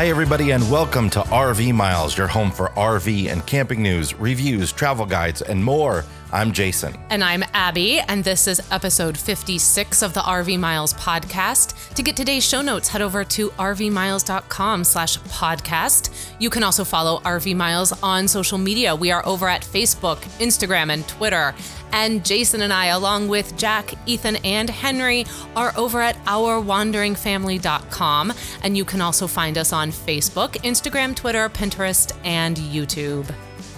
[0.00, 4.72] Hi, everybody, and welcome to RV Miles, your home for RV and camping news, reviews,
[4.72, 6.06] travel guides, and more.
[6.32, 6.96] I'm Jason.
[7.10, 11.92] And I'm Abby, and this is episode 56 of the RV Miles podcast.
[11.94, 16.14] To get today's show notes, head over to rvmiles.com slash podcast.
[16.38, 18.94] You can also follow RV Miles on social media.
[18.94, 21.52] We are over at Facebook, Instagram, and Twitter.
[21.92, 25.26] And Jason and I, along with Jack, Ethan, and Henry,
[25.56, 28.32] are over at ourwanderingfamily.com.
[28.62, 33.28] And you can also find us on Facebook, Instagram, Twitter, Pinterest, and YouTube.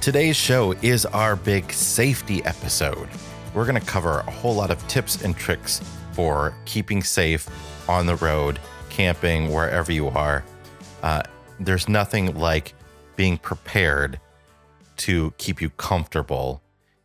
[0.02, 3.08] Today's show is our big safety episode.
[3.54, 7.48] We're going to cover a whole lot of tips and tricks for keeping safe
[7.88, 8.58] on the road,
[8.90, 10.42] camping, wherever you are.
[11.04, 11.22] Uh,
[11.60, 12.74] there's nothing like
[13.14, 14.18] being prepared
[14.96, 16.62] to keep you comfortable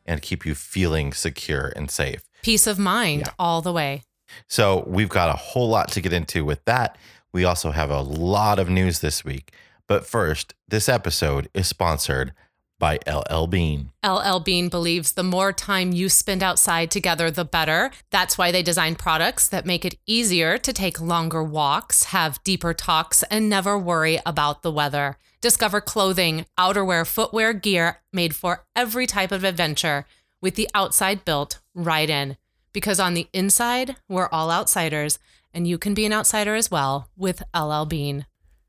[0.08, 2.24] and keep you feeling secure and safe.
[2.42, 3.34] Peace of mind yeah.
[3.38, 4.02] all the way.
[4.48, 6.98] So, we've got a whole lot to get into with that.
[7.32, 9.52] We also have a lot of news this week.
[9.88, 12.34] But first, this episode is sponsored
[12.80, 13.92] by LL Bean.
[14.06, 17.92] LL Bean believes the more time you spend outside together, the better.
[18.12, 22.74] That's why they design products that make it easier to take longer walks, have deeper
[22.74, 25.18] talks, and never worry about the weather.
[25.42, 30.06] Discover clothing, outerwear, footwear, gear made for every type of adventure
[30.42, 32.38] with the outside built right in.
[32.74, 35.20] Because on the inside, we're all outsiders,
[35.54, 38.26] and you can be an outsider as well with LL Bean.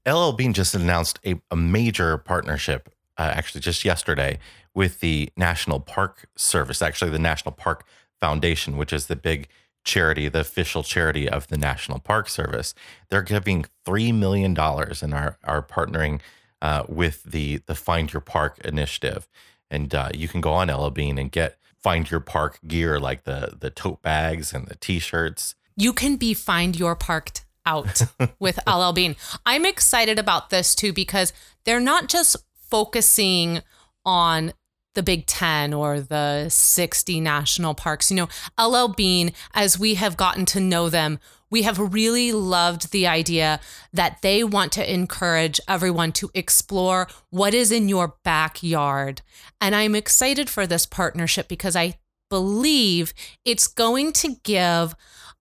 [0.07, 4.39] LL Bean just announced a, a major partnership, uh, actually just yesterday,
[4.75, 7.85] with the National Park Service, actually, the National Park
[8.21, 9.49] Foundation, which is the big
[9.85, 12.75] charity, the official charity of the National Park Service.
[13.09, 16.21] They're giving $3 million and are, are partnering
[16.61, 19.29] uh, with the the Find Your Park initiative,
[19.71, 23.25] and uh, you can go on LL Bean and get Find Your Park gear like
[23.25, 25.55] the the tote bags and the T-shirts.
[25.77, 28.03] You can be Find Your Parked out
[28.39, 29.15] with LL Bean.
[29.47, 31.33] I'm excited about this too because
[31.65, 32.37] they're not just
[32.71, 33.63] focusing
[34.05, 34.53] on
[34.95, 38.11] the Big 10 or the 60 national parks.
[38.11, 41.21] You know, LL Bean, as we have gotten to know them,
[41.51, 43.61] we have really loved the idea
[43.93, 49.23] that they want to encourage everyone to explore what is in your backyard.
[49.61, 51.99] And I'm excited for this partnership because I
[52.29, 53.15] believe
[53.45, 54.95] it's going to give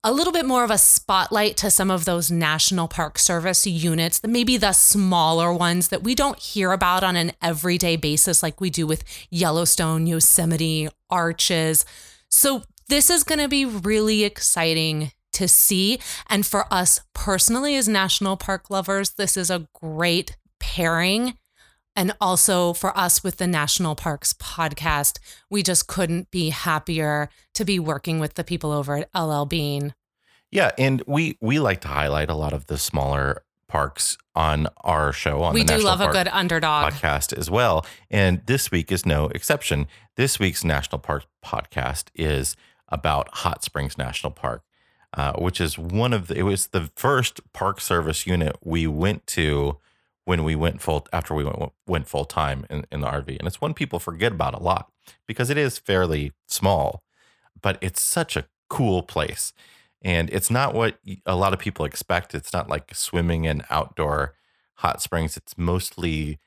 [0.07, 4.21] a little bit more of a spotlight to some of those National Park Service units,
[4.25, 8.69] maybe the smaller ones that we don't hear about on an everyday basis like we
[8.69, 11.83] do with Yellowstone, Yosemite, Arches.
[12.29, 15.99] So, this is going to be really exciting to see.
[16.29, 21.37] And for us personally, as national park lovers, this is a great pairing.
[21.97, 25.19] And also for us with the National Parks podcast,
[25.49, 29.95] we just couldn't be happier to be working with the people over at LL Bean.
[30.51, 35.11] Yeah, and we we like to highlight a lot of the smaller parks on our
[35.11, 37.85] show on we the do National love Park a good underdog podcast as well.
[38.09, 39.87] And this week is no exception.
[40.15, 42.55] This week's National Park podcast is
[42.87, 44.63] about Hot Springs National Park.
[45.13, 49.25] Uh, which is one of the, it was the first Park Service unit we went
[49.25, 49.77] to
[50.25, 53.47] when we went full after we went went full time in, in the RV, and
[53.47, 54.91] it's one people forget about a lot
[55.25, 57.01] because it is fairly small,
[57.61, 59.53] but it's such a cool place,
[60.03, 62.35] and it's not what a lot of people expect.
[62.35, 64.35] It's not like swimming in outdoor
[64.75, 65.37] hot springs.
[65.37, 66.39] It's mostly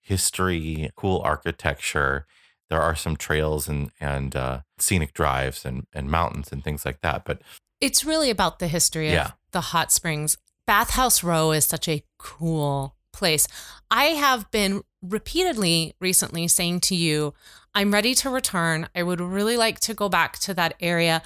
[0.00, 2.26] history, cool architecture.
[2.70, 7.00] There are some trails and and uh, scenic drives and and mountains and things like
[7.00, 7.40] that, but
[7.80, 9.30] it's really about the history of yeah.
[9.52, 10.36] the hot springs.
[10.66, 13.48] Bathhouse Row is such a cool place.
[13.90, 17.34] I have been repeatedly recently saying to you,
[17.74, 18.88] I'm ready to return.
[18.94, 21.22] I would really like to go back to that area.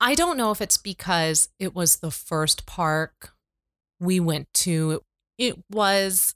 [0.00, 3.32] I don't know if it's because it was the first park
[3.98, 5.02] we went to.
[5.38, 6.34] It was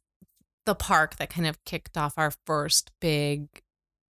[0.66, 3.48] the park that kind of kicked off our first big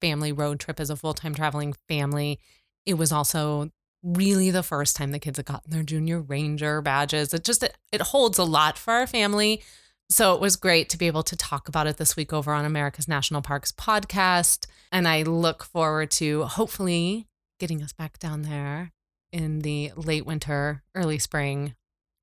[0.01, 2.39] family road trip as a full time traveling family.
[2.87, 3.71] It was also
[4.03, 7.35] really the first time the kids had gotten their junior ranger badges.
[7.35, 9.63] It just it, it holds a lot for our family.
[10.09, 12.65] So it was great to be able to talk about it this week over on
[12.65, 14.67] America's National Parks podcast.
[14.91, 17.29] And I look forward to hopefully
[17.61, 18.93] getting us back down there
[19.33, 21.75] in the late winter, early spring,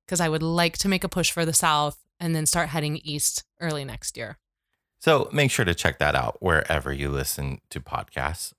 [0.06, 2.96] because I would like to make a push for the South and then start heading
[2.98, 4.38] east early next year.
[5.00, 8.52] So make sure to check that out wherever you listen to podcasts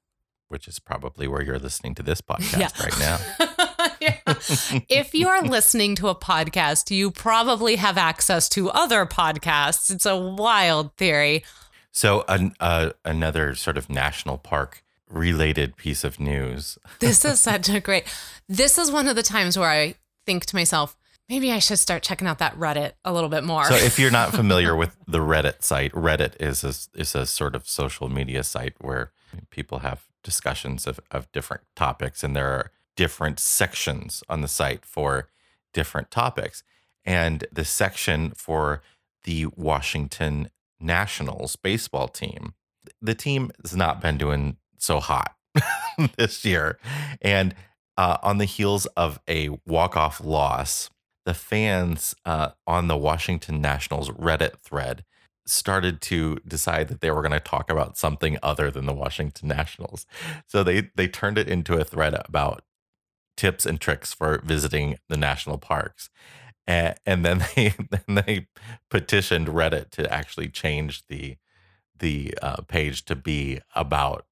[0.49, 2.83] which is probably where you're listening to this podcast yeah.
[2.83, 3.87] right now.
[4.01, 4.15] yeah.
[4.89, 9.89] If you're listening to a podcast, you probably have access to other podcasts.
[9.91, 11.43] It's a wild theory.
[11.91, 16.77] So, an, uh, another sort of national park related piece of news.
[16.99, 18.05] this is such a great.
[18.47, 19.95] This is one of the times where I
[20.25, 20.95] think to myself,
[21.29, 23.63] Maybe I should start checking out that Reddit a little bit more.
[23.65, 27.53] So if you're not familiar with the Reddit site, Reddit is a, is a sort
[27.53, 29.11] of social media site where
[29.51, 34.83] people have discussions of, of different topics and there are different sections on the site
[34.83, 35.29] for
[35.71, 36.63] different topics.
[37.05, 38.81] And the section for
[39.23, 42.55] the Washington Nationals baseball team,
[43.01, 45.35] the team has not been doing so hot
[46.17, 46.77] this year.
[47.21, 47.55] And
[47.97, 50.89] uh, on the heels of a walk-off loss
[51.29, 55.05] the fans uh, on the Washington Nationals Reddit thread
[55.45, 59.47] started to decide that they were going to talk about something other than the Washington
[59.47, 60.07] Nationals.
[60.47, 62.63] So they they turned it into a thread about
[63.37, 66.09] tips and tricks for visiting the national parks.
[66.65, 68.47] And, and then they then they
[68.89, 71.37] petitioned Reddit to actually change the
[71.99, 74.25] the uh, page to be about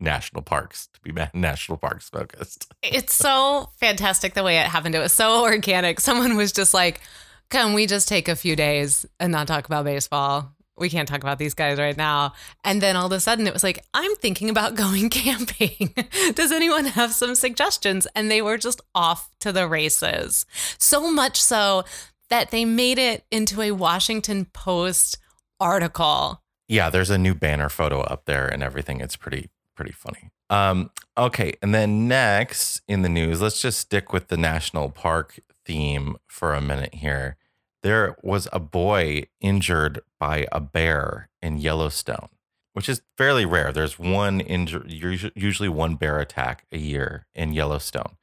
[0.00, 2.72] national parks to be national parks focused.
[2.82, 4.94] It's so fantastic the way it happened.
[4.94, 6.00] It was so organic.
[6.00, 7.00] Someone was just like,
[7.48, 10.52] "Can we just take a few days and not talk about baseball?
[10.76, 13.54] We can't talk about these guys right now." And then all of a sudden, it
[13.54, 15.94] was like, "I'm thinking about going camping.
[16.34, 20.44] Does anyone have some suggestions?" And they were just off to the races.
[20.78, 21.84] So much so
[22.28, 25.16] that they made it into a Washington Post
[25.58, 26.42] article.
[26.68, 29.00] Yeah, there's a new banner photo up there and everything.
[29.00, 30.30] It's pretty pretty funny.
[30.50, 35.40] Um, okay, and then next in the news, let's just stick with the national park
[35.64, 37.36] theme for a minute here.
[37.82, 42.28] There was a boy injured by a bear in Yellowstone,
[42.72, 43.72] which is fairly rare.
[43.72, 48.16] There's one injury, usually one bear attack a year in Yellowstone.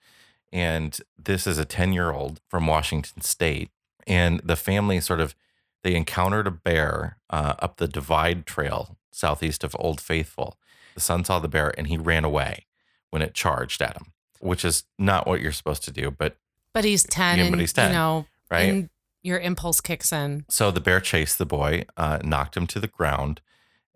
[0.51, 3.69] And this is a 10 year old from Washington State.
[4.07, 5.35] And the family sort of
[5.83, 10.57] they encountered a bear uh, up the Divide Trail southeast of Old Faithful
[10.93, 12.65] the son saw the bear and he ran away
[13.09, 16.11] when it charged at him, which is not what you're supposed to do.
[16.11, 16.37] But
[16.73, 17.39] but he's ten.
[17.39, 17.91] Yeah, but he's ten.
[17.91, 18.89] You know, right?
[19.23, 20.45] your impulse kicks in.
[20.49, 23.41] So the bear chased the boy, uh, knocked him to the ground,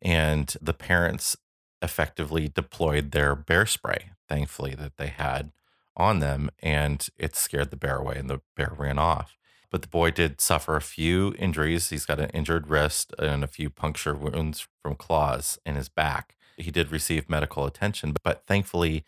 [0.02, 1.36] and the parents
[1.82, 4.12] effectively deployed their bear spray.
[4.28, 5.52] Thankfully, that they had
[5.96, 9.38] on them, and it scared the bear away, and the bear ran off.
[9.76, 11.90] But the boy did suffer a few injuries.
[11.90, 16.36] He's got an injured wrist and a few puncture wounds from claws in his back
[16.58, 19.04] he did receive medical attention, but thankfully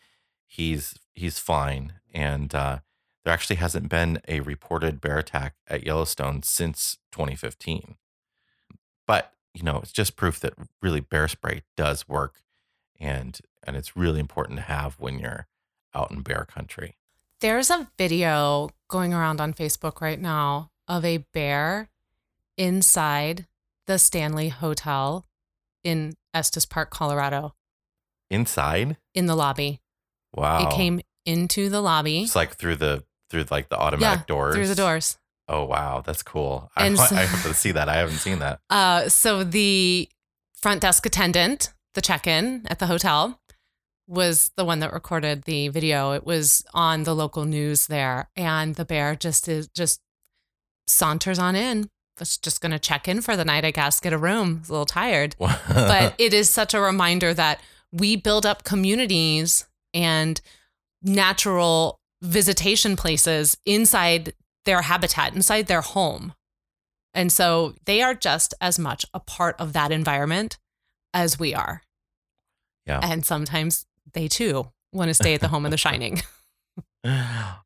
[0.46, 1.94] he's he's fine.
[2.14, 2.80] And uh,
[3.24, 7.96] there actually hasn't been a reported bear attack at Yellowstone since 2015.
[9.06, 12.42] But you know, it's just proof that really bear spray does work,
[13.00, 15.48] and and it's really important to have when you're
[15.96, 16.97] out in bear country.
[17.40, 21.90] There's a video going around on Facebook right now of a bear
[22.58, 23.46] inside
[23.86, 25.28] the Stanley Hotel
[25.84, 27.54] in Estes Park, Colorado.
[28.32, 28.98] Inside?
[29.14, 29.82] In the lobby.
[30.34, 30.68] Wow.
[30.68, 32.24] It came into the lobby.
[32.24, 34.56] It's like through the through like the automatic yeah, doors.
[34.56, 35.20] Through the doors.
[35.48, 36.72] Oh wow, that's cool.
[36.76, 37.88] I, so, I have to see that.
[37.88, 38.60] I haven't seen that.
[38.70, 40.10] Uh, so the
[40.56, 43.40] front desk attendant, the check-in at the hotel,
[44.08, 46.12] was the one that recorded the video.
[46.12, 50.02] It was on the local news there, and the bear just is just
[50.88, 51.90] saunters on in
[52.20, 54.62] was just going to check in for the night, I guess, get a room.
[54.68, 55.36] a little tired.
[55.40, 57.62] but it is such a reminder that
[57.92, 60.42] we build up communities and
[61.02, 64.34] natural visitation places inside
[64.66, 66.34] their habitat, inside their home.
[67.14, 70.58] And so they are just as much a part of that environment
[71.14, 71.82] as we are.
[72.86, 73.00] Yeah.
[73.02, 76.22] And sometimes they too want to stay at the home of the shining.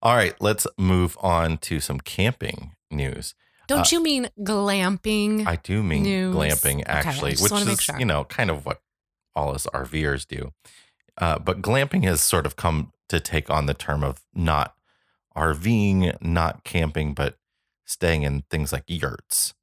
[0.01, 3.33] All right, let's move on to some camping news.
[3.67, 5.47] Don't uh, you mean glamping?
[5.47, 6.35] I do mean news?
[6.35, 7.99] glamping, actually, okay, which is, sure.
[7.99, 8.81] you know, kind of what
[9.35, 10.51] all us RVers do.
[11.17, 14.75] Uh, but glamping has sort of come to take on the term of not
[15.35, 17.37] RVing, not camping, but
[17.85, 19.53] staying in things like yurts.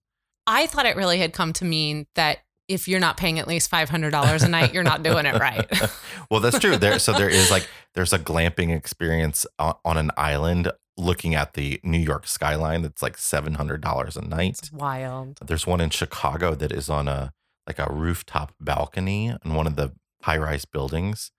[0.46, 3.70] I thought it really had come to mean that if you're not paying at least
[3.70, 5.66] five hundred dollars a night, you're not doing it right.
[6.30, 6.76] well, that's true.
[6.76, 11.54] There, so there is like there's a glamping experience on, on an island looking at
[11.54, 14.58] the New York skyline that's like $700 a night.
[14.58, 15.38] It's wild.
[15.46, 17.32] There's one in Chicago that is on a
[17.66, 21.30] like a rooftop balcony in one of the high-rise buildings.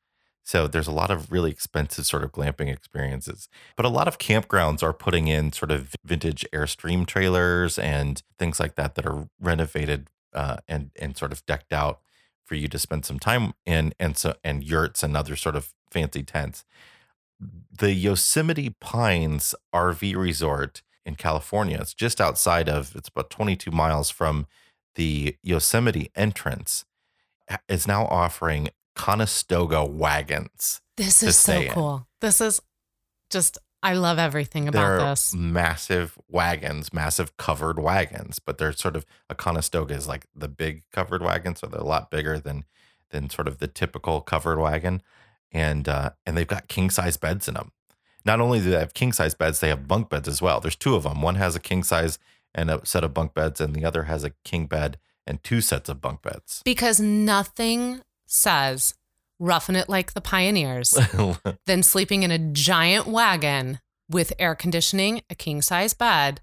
[0.43, 3.50] So there's a lot of really expensive sort of glamping experiences.
[3.75, 8.59] But a lot of campgrounds are putting in sort of vintage Airstream trailers and things
[8.59, 12.00] like that that are renovated uh, and and sort of decked out
[12.45, 15.74] for you to spend some time in and so and yurts and other sort of
[15.91, 16.65] fancy tents
[17.77, 21.77] the Yosemite Pines RV resort in California.
[21.79, 24.48] It's just outside of, it's about 22 miles from
[24.95, 26.86] the Yosemite entrance,
[27.67, 30.81] is now offering Conestoga wagons.
[30.98, 31.95] This is so cool.
[31.95, 32.03] In.
[32.21, 32.62] This is
[33.29, 35.33] just I love everything about they're this.
[35.33, 40.83] massive wagons, massive covered wagons, but they're sort of a Conestoga is like the big
[40.91, 42.65] covered wagon, so they're a lot bigger than
[43.12, 45.01] than sort of the typical covered wagon,
[45.51, 47.71] and uh, and they've got king size beds in them.
[48.25, 50.59] Not only do they have king size beds, they have bunk beds as well.
[50.59, 51.21] There's two of them.
[51.21, 52.19] One has a king size
[52.53, 55.62] and a set of bunk beds, and the other has a king bed and two
[55.62, 56.62] sets of bunk beds.
[56.65, 58.93] Because nothing says
[59.39, 60.98] roughing it like the pioneers
[61.65, 63.79] than sleeping in a giant wagon
[64.10, 66.41] with air conditioning, a king size bed,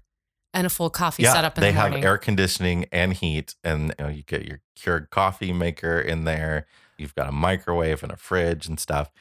[0.53, 2.01] and a full coffee setup in they the morning.
[2.01, 6.23] have air conditioning and heat, and you, know, you get your Keurig coffee maker in
[6.23, 6.65] there.
[6.97, 9.11] You've got a microwave and a fridge and stuff.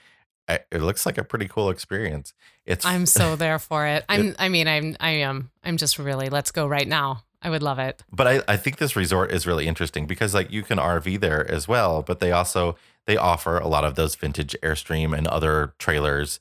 [0.49, 2.33] It looks like a pretty cool experience.
[2.65, 4.05] It's I'm so there for it.
[4.09, 7.25] I'm I mean, I'm I am I'm just really let's go right now.
[7.47, 8.03] I would love it.
[8.13, 11.49] but I, I think this resort is really interesting because like you can RV there
[11.51, 12.77] as well, but they also
[13.07, 16.41] they offer a lot of those vintage Airstream and other trailers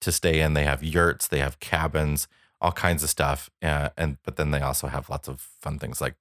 [0.00, 0.54] to stay in.
[0.54, 2.26] They have yurts, they have cabins,
[2.60, 6.00] all kinds of stuff, uh, and but then they also have lots of fun things
[6.00, 6.14] like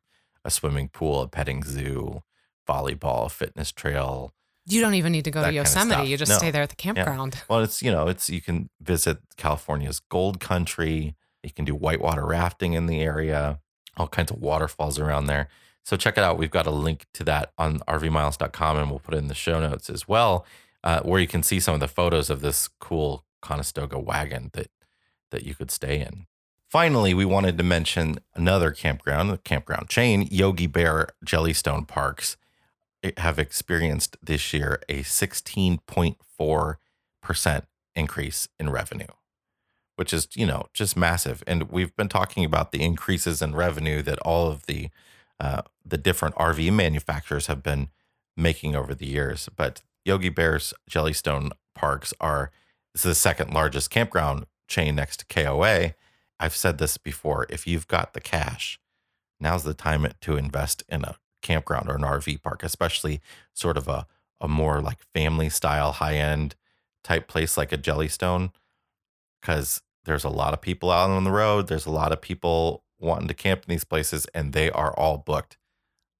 [0.44, 2.22] a swimming pool, a petting zoo,
[2.68, 4.34] volleyball, fitness trail.
[4.68, 6.10] You don't even need to go to Yosemite.
[6.10, 6.38] You just No.
[6.40, 7.44] stay there at the campground.
[7.48, 11.16] Well, it's you know it's you can visit California's gold country.
[11.44, 13.60] You can do whitewater rafting in the area.
[13.98, 15.48] All kinds of waterfalls around there.
[15.84, 16.38] So check it out.
[16.38, 19.60] We've got a link to that on rvmiles.com and we'll put it in the show
[19.60, 20.46] notes as well,
[20.84, 24.70] uh, where you can see some of the photos of this cool Conestoga wagon that
[25.32, 26.28] that you could stay in.
[26.70, 32.38] Finally, we wanted to mention another campground, the campground chain, Yogi Bear Jellystone Parks,
[33.18, 37.62] have experienced this year a 16.4%
[37.96, 39.08] increase in revenue,
[39.96, 41.44] which is, you know, just massive.
[41.48, 44.90] And we've been talking about the increases in revenue that all of the
[45.40, 47.90] uh, the different RV manufacturers have been
[48.38, 49.50] making over the years.
[49.56, 52.52] But Yogi Bear's Jellystone Parks are
[52.94, 55.94] this is the second largest campground chain next to KOA.
[56.40, 57.46] I've said this before.
[57.50, 58.80] If you've got the cash,
[59.40, 63.22] now's the time to invest in a campground or an RV park, especially
[63.54, 64.08] sort of a,
[64.40, 66.56] a more like family style, high end
[67.04, 68.52] type place like a Jellystone.
[69.46, 71.68] Because there's a lot of people out on the road.
[71.68, 75.18] There's a lot of people wanting to camp in these places, and they are all
[75.18, 75.58] booked.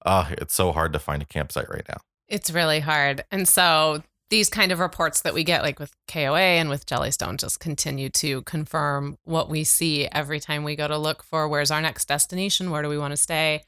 [0.04, 1.98] Oh, it's so hard to find a campsite right now.
[2.28, 3.24] It's really hard.
[3.30, 7.38] And so these kind of reports that we get, like with KOA and with Jellystone,
[7.38, 11.70] just continue to confirm what we see every time we go to look for where's
[11.70, 12.70] our next destination?
[12.70, 13.62] Where do we want to stay?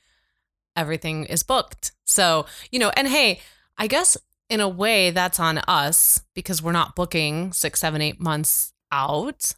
[0.77, 1.93] Everything is booked.
[2.05, 3.41] So, you know, and hey,
[3.77, 4.17] I guess
[4.49, 9.53] in a way that's on us because we're not booking six, seven, eight months out.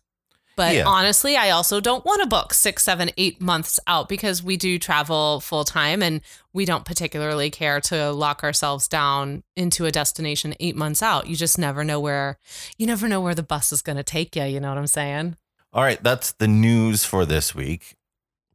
[0.57, 0.85] But Yeah.
[0.87, 4.79] honestly, I also don't want to book six, seven, eight months out because we do
[4.79, 6.21] travel full time and
[6.53, 11.29] we don't particularly care to lock ourselves down into a destination eight months out.
[11.29, 12.37] You just never know where
[12.77, 14.45] you never know where the bus is going to take you.
[14.45, 15.37] You know what I'm saying?
[15.73, 17.97] All right, that's the news for this week.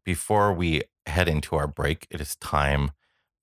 [0.04, 2.92] Before we head into our break, it is time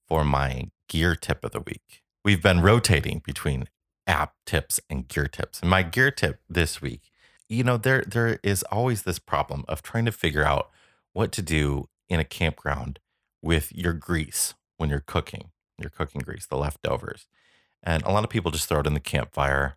[0.06, 2.02] for my gear tip of the week.
[2.24, 3.68] We've been rotating between
[4.06, 5.60] app tips and gear tips.
[5.60, 7.10] And my gear tip this week,
[7.52, 10.70] you know, there there is always this problem of trying to figure out
[11.12, 12.98] what to do in a campground
[13.42, 17.26] with your grease when you're cooking, your cooking grease, the leftovers.
[17.82, 19.76] And a lot of people just throw it in the campfire,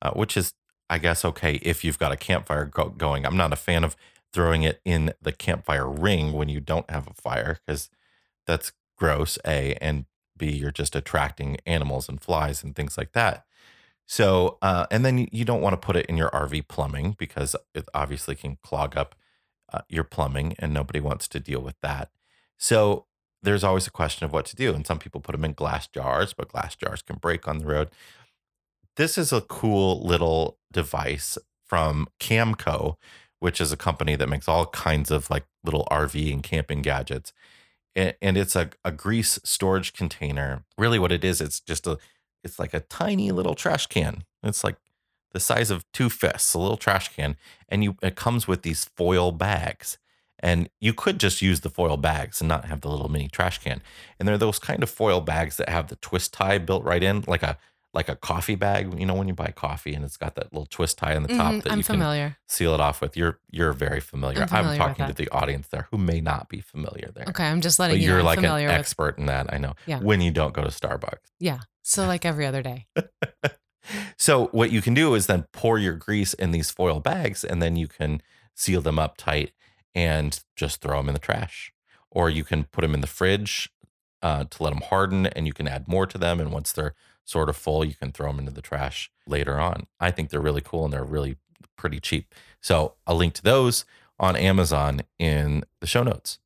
[0.00, 0.54] uh, which is
[0.88, 3.26] I guess okay if you've got a campfire go- going.
[3.26, 3.96] I'm not a fan of
[4.32, 7.90] throwing it in the campfire ring when you don't have a fire because
[8.46, 9.38] that's gross.
[9.46, 13.44] A and B, you're just attracting animals and flies and things like that.
[14.10, 17.54] So, uh, and then you, don't want to put it in your RV plumbing because
[17.76, 19.14] it obviously can clog up
[19.72, 22.10] uh, your plumbing, and nobody wants to deal with that.
[22.58, 23.06] So,
[23.42, 24.74] there's always a question of what to do.
[24.74, 27.66] And some people put them in glass jars, but glass jars can break on the
[27.66, 27.90] road
[28.96, 32.96] this is a cool little device from Camco,
[33.38, 37.32] which is a company that makes all kinds of like little RV and camping gadgets.
[37.96, 40.64] And, and it's a, a grease storage container.
[40.76, 41.98] Really, what it is, it's just a,
[42.44, 44.24] it's like a tiny little trash can.
[44.42, 44.76] It's like
[45.32, 47.36] the size of two fists, a little trash can,
[47.68, 49.98] and you it comes with these foil bags.
[50.42, 53.58] And you could just use the foil bags and not have the little mini trash
[53.58, 53.82] can.
[54.18, 57.24] And they're those kind of foil bags that have the twist tie built right in,
[57.26, 57.58] like a
[57.92, 58.98] like a coffee bag.
[58.98, 61.28] You know, when you buy coffee and it's got that little twist tie on the
[61.28, 62.36] top Mhm, that I'm you can familiar.
[62.48, 63.18] seal it off with.
[63.18, 64.38] You're you're very familiar.
[64.38, 67.26] I'm I'm, familiar with talking to the audience there who may not be familiar there.
[67.28, 68.08] Okay, I'm just But letting you.
[68.08, 68.76] You're I'm like an familiar with.
[68.76, 69.74] expert in that, I know.
[69.86, 69.98] Yeah.
[70.00, 71.18] When you don't go to Starbucks.
[71.38, 71.58] Yeah.
[71.90, 72.86] So like every other day.
[74.16, 77.62] So what you can do is then pour your grease in these foil bags and
[77.62, 78.22] then you can
[78.54, 79.52] seal them up tight
[79.94, 81.72] and just throw them in the trash.
[82.10, 83.70] Or you can put them in the fridge
[84.22, 86.40] uh, to let them harden and you can add more to them.
[86.40, 86.94] And once they're
[87.24, 89.86] sort of full, you can throw them into the trash later on.
[89.98, 91.36] I think they're really cool and they're really
[91.76, 92.34] pretty cheap.
[92.60, 93.84] So I'll link to those
[94.18, 96.38] on Amazon in the show notes.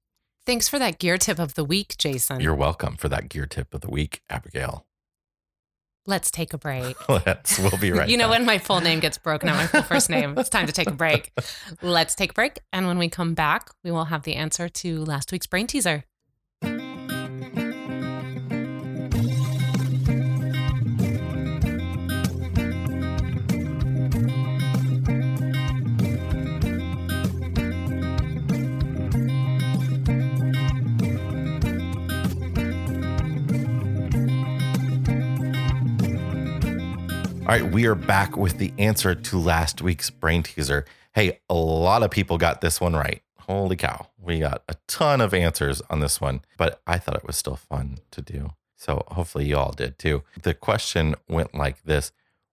[0.47, 2.41] Thanks for that gear tip of the week, Jason.
[2.41, 4.87] You're welcome for that gear tip of the week, Abigail.
[6.07, 6.97] Let's take a break.
[7.09, 8.39] Let's, we'll be right you know, back.
[8.39, 10.89] when my full name gets broken out, my full first name, it's time to take
[10.89, 11.33] a break.
[11.83, 12.61] Let's take a break.
[12.73, 16.05] And when we come back, we will have the answer to last week's brain teaser.
[37.45, 40.87] All right, we are back with the answer to last week's brain teaser.
[41.13, 43.21] Hey, a lot of people got this one right.
[43.41, 44.07] Holy cow.
[44.19, 47.57] We got a ton of answers on this one, but I thought it was still
[47.57, 48.53] fun to do.
[48.79, 50.23] So hopefully you all did too.
[50.43, 52.13] The question went like this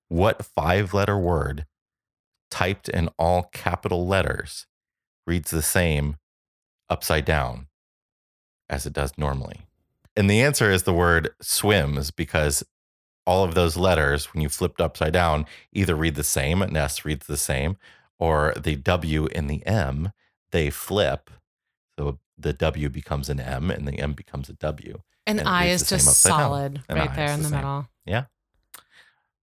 [0.10, 1.66] What five letter word
[2.50, 4.68] typed in all capital letters
[5.26, 6.18] reads the same
[6.90, 7.68] upside down
[8.70, 9.62] as it does normally?
[10.18, 12.66] And the answer is the word swims because
[13.26, 17.06] all of those letters, when you flipped upside down, either read the same, an S
[17.06, 17.78] reads the same,
[18.20, 20.12] or the W and the M,
[20.52, 21.30] they flip.
[21.98, 25.02] So the W becomes an M and the M becomes a W.
[25.28, 27.88] An And I is just solid right there in the the, middle.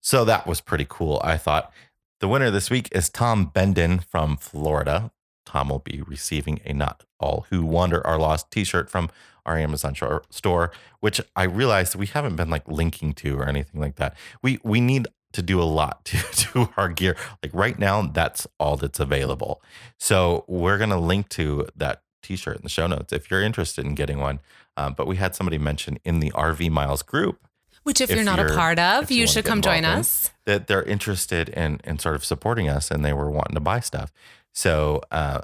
[0.01, 1.21] So that was pretty cool.
[1.23, 1.73] I thought
[2.21, 5.13] the winner this week is Tom Benden from Florida.
[5.47, 9.11] Tom will be receiving a Not All Who Wander Are Lost t shirt from
[9.49, 9.95] our Amazon
[10.31, 14.17] store, which I realized we haven't been like linking to or anything like that.
[14.43, 17.17] We we need to do a lot to, to our gear.
[17.43, 19.61] Like right now, that's all that's available.
[19.99, 23.95] So we're gonna link to that t-shirt in the show notes if you're interested in
[23.95, 24.41] getting one.
[24.77, 27.41] Um, but we had somebody mention in the RV Miles group
[27.83, 29.95] Which, if, If you're not a you're- part of, you you, should come join involved
[29.97, 30.01] in.
[30.01, 30.31] us.
[30.47, 33.81] that they're interested in in sort of supporting us and they were wanting to buy
[33.81, 34.13] stuff.
[34.55, 35.41] So uh,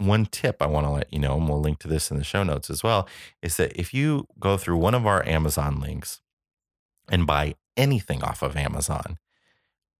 [0.00, 2.24] one tip I want to let you know, and we'll link to this in the
[2.24, 3.08] show notes as well,
[3.42, 6.20] is that if you go through one of our Amazon links
[7.10, 9.18] and buy anything off of Amazon,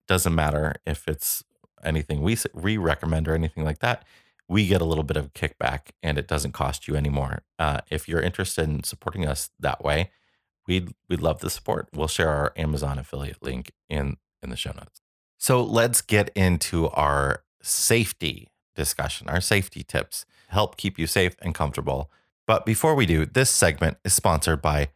[0.08, 1.44] doesn't matter if it's
[1.84, 4.04] anything we we recommend or anything like that,
[4.48, 7.42] we get a little bit of a kickback and it doesn't cost you anymore.
[7.58, 10.10] Uh, if you're interested in supporting us that way,
[10.66, 11.88] we'd we'd love the support.
[11.94, 15.00] We'll share our Amazon affiliate link in in the show notes.
[15.38, 21.54] So let's get into our safety discussion, our safety tips, help keep you safe and
[21.54, 22.10] comfortable.
[22.46, 24.88] But before we do, this segment is sponsored by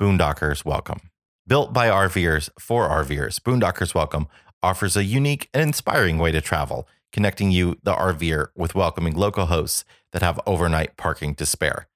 [0.00, 1.10] Boondockers Welcome.
[1.46, 4.28] Built by RVers for RVers, Boondockers Welcome
[4.62, 9.46] offers a unique and inspiring way to travel, connecting you, the RVer, with welcoming local
[9.46, 11.88] hosts that have overnight parking to spare.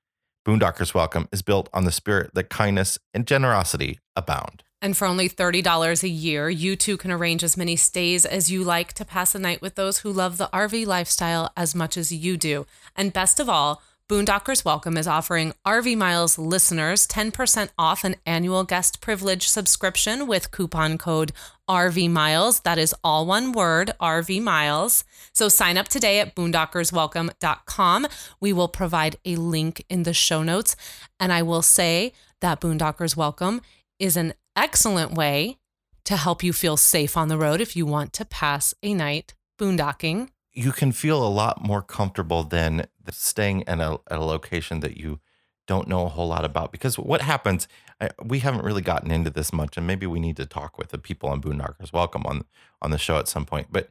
[0.45, 4.64] Boondockers Welcome is built on the spirit that kindness and generosity abound.
[4.85, 8.63] And for only $30 a year, you too can arrange as many stays as you
[8.63, 12.13] like to pass a night with those who love the RV lifestyle as much as
[12.13, 12.67] you do.
[12.95, 18.63] And best of all, Boondockers Welcome is offering RV Miles listeners 10% off an annual
[18.63, 21.33] guest privilege subscription with coupon code
[21.67, 22.61] RV Miles.
[22.61, 25.05] That is all one word, RV Miles.
[25.33, 28.07] So sign up today at boondockerswelcome.com.
[28.39, 30.77] We will provide a link in the show notes.
[31.19, 33.63] And I will say that Boondockers Welcome
[33.99, 35.59] is an excellent way
[36.05, 39.35] to help you feel safe on the road if you want to pass a night
[39.59, 40.29] boondocking.
[40.55, 45.21] you can feel a lot more comfortable than staying in a, a location that you
[45.67, 46.71] don't know a whole lot about.
[46.71, 47.67] Because what happens,
[48.01, 50.91] I, we haven't really gotten into this much, and maybe we need to talk with
[50.91, 52.45] the people on Boondockers Welcome on
[52.81, 53.69] on the show at some point.
[53.71, 53.89] But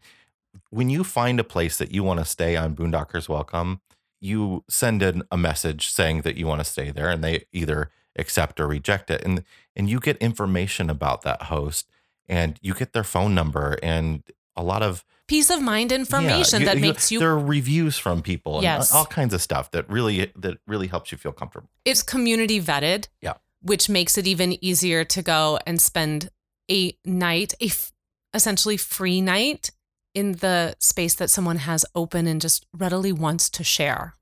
[0.69, 3.82] when you find a place that you want to stay on Boondockers Welcome,
[4.21, 7.89] you send in a message saying that you want to stay there, and they either
[8.15, 9.43] accept or reject it, and
[9.76, 11.89] and you get information about that host,
[12.28, 14.23] and you get their phone number and
[14.56, 18.21] a lot of Peace of mind information yeah, that makes you There are reviews from
[18.21, 18.91] people and uh, Yes.
[18.93, 21.69] all kinds of stuff that really that really helps you feel comfortable.
[21.86, 23.08] it's community vetted.
[23.21, 23.36] Yeah.
[23.62, 26.30] Which makes it even easier to go and spend
[26.69, 27.93] a night, a f-
[28.34, 29.71] essentially free night
[30.13, 34.13] in the space that someone has open and just readily wants to share.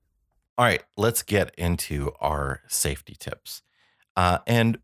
[0.56, 3.62] All right, let's get into our safety tips.
[4.16, 4.78] Uh, and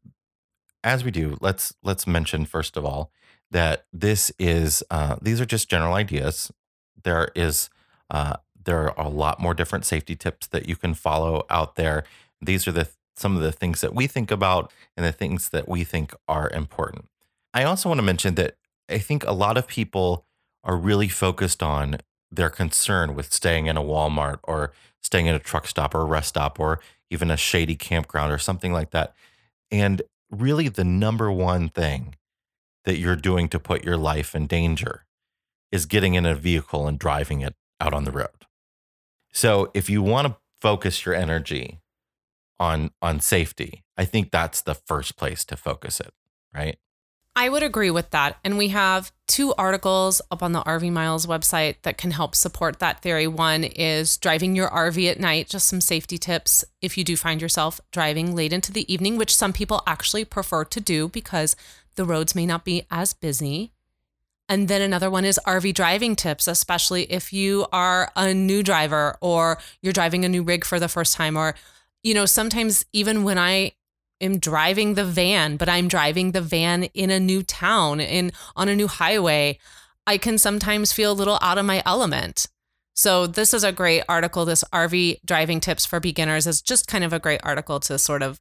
[0.84, 3.10] as we do, let's let's mention first of all
[3.50, 6.52] that this is uh, these are just general ideas.
[7.02, 7.70] There is
[8.10, 12.04] uh, there are a lot more different safety tips that you can follow out there.
[12.40, 15.68] These are the some of the things that we think about and the things that
[15.68, 17.08] we think are important.
[17.52, 18.54] I also want to mention that
[18.88, 20.24] I think a lot of people
[20.62, 21.98] are really focused on
[22.30, 26.04] their concern with staying in a Walmart or staying in a truck stop or a
[26.04, 29.14] rest stop or even a shady campground or something like that.
[29.70, 32.16] And really the number one thing
[32.84, 35.04] that you're doing to put your life in danger
[35.70, 38.46] is getting in a vehicle and driving it out on the road.
[39.32, 41.80] So if you want to focus your energy
[42.58, 46.12] on on safety, I think that's the first place to focus it,
[46.54, 46.78] right?
[47.38, 48.36] I would agree with that.
[48.42, 52.80] And we have two articles up on the RV Miles website that can help support
[52.80, 53.28] that theory.
[53.28, 57.40] One is driving your RV at night, just some safety tips if you do find
[57.40, 61.54] yourself driving late into the evening, which some people actually prefer to do because
[61.94, 63.70] the roads may not be as busy.
[64.48, 69.16] And then another one is RV driving tips, especially if you are a new driver
[69.20, 71.36] or you're driving a new rig for the first time.
[71.36, 71.54] Or,
[72.02, 73.74] you know, sometimes even when I
[74.20, 78.68] am driving the van, but I'm driving the van in a new town, in on
[78.68, 79.58] a new highway,
[80.06, 82.46] I can sometimes feel a little out of my element.
[82.94, 84.44] So this is a great article.
[84.44, 88.22] This RV driving tips for beginners is just kind of a great article to sort
[88.22, 88.40] of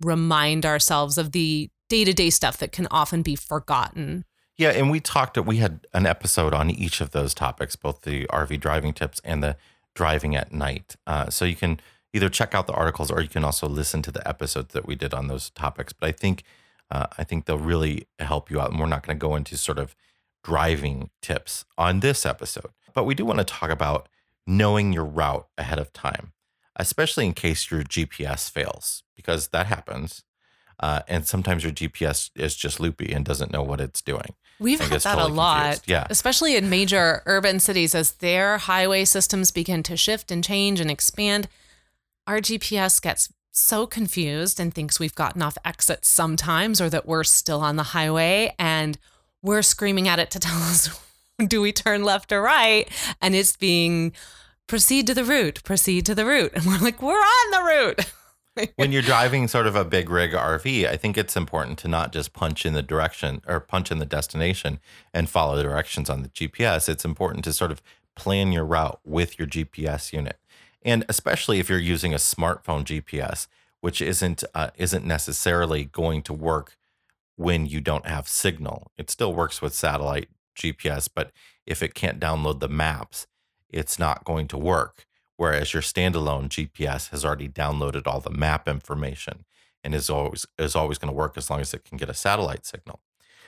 [0.00, 4.24] remind ourselves of the day-to-day stuff that can often be forgotten.
[4.56, 5.36] Yeah, and we talked.
[5.38, 9.42] We had an episode on each of those topics, both the RV driving tips and
[9.42, 9.56] the
[9.94, 10.96] driving at night.
[11.06, 11.80] Uh, so you can
[12.12, 14.94] either check out the articles or you can also listen to the episodes that we
[14.94, 15.92] did on those topics.
[15.92, 16.44] But I think
[16.90, 18.70] uh, I think they'll really help you out.
[18.70, 19.94] And we're not going to go into sort of
[20.42, 24.08] driving tips on this episode, but we do want to talk about
[24.46, 26.32] knowing your route ahead of time,
[26.76, 30.24] especially in case your GPS fails, because that happens.
[30.80, 34.34] Uh, and sometimes your GPS is just loopy and doesn't know what it's doing.
[34.60, 35.90] We've had that totally a lot, confused.
[35.90, 36.06] Yeah.
[36.08, 40.90] especially in major urban cities as their highway systems begin to shift and change and
[40.90, 41.48] expand.
[42.28, 47.24] Our GPS gets so confused and thinks we've gotten off exits sometimes or that we're
[47.24, 48.98] still on the highway and
[49.42, 51.00] we're screaming at it to tell us
[51.46, 52.88] do we turn left or right
[53.22, 54.12] and it's being
[54.66, 58.12] proceed to the route proceed to the route and we're like we're on the route
[58.76, 62.12] when you're driving sort of a big rig RV, I think it's important to not
[62.12, 64.80] just punch in the direction or punch in the destination
[65.14, 66.88] and follow the directions on the GPS.
[66.88, 67.80] It's important to sort of
[68.16, 70.38] plan your route with your GPS unit.
[70.82, 73.46] And especially if you're using a smartphone GPS,
[73.80, 76.76] which isn't uh, isn't necessarily going to work
[77.36, 78.90] when you don't have signal.
[78.96, 81.30] It still works with satellite GPS, but
[81.66, 83.26] if it can't download the maps,
[83.70, 85.06] it's not going to work
[85.38, 89.46] whereas your standalone GPS has already downloaded all the map information
[89.82, 92.14] and is always is always going to work as long as it can get a
[92.14, 93.00] satellite signal.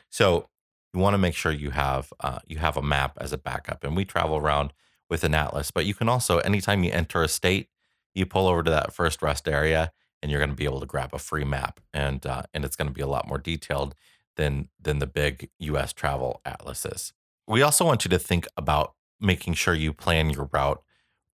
[0.08, 0.48] So
[0.94, 3.84] you want to make sure you have uh, you have a map as a backup.
[3.84, 4.72] And we travel around
[5.10, 7.68] with an atlas, but you can also anytime you enter a state,
[8.14, 9.92] you pull over to that first rest area,
[10.22, 12.76] and you're going to be able to grab a free map, and uh, and it's
[12.76, 13.94] going to be a lot more detailed
[14.36, 15.92] than than the big U.S.
[15.92, 17.12] travel atlases.
[17.46, 20.82] We also want you to think about making sure you plan your route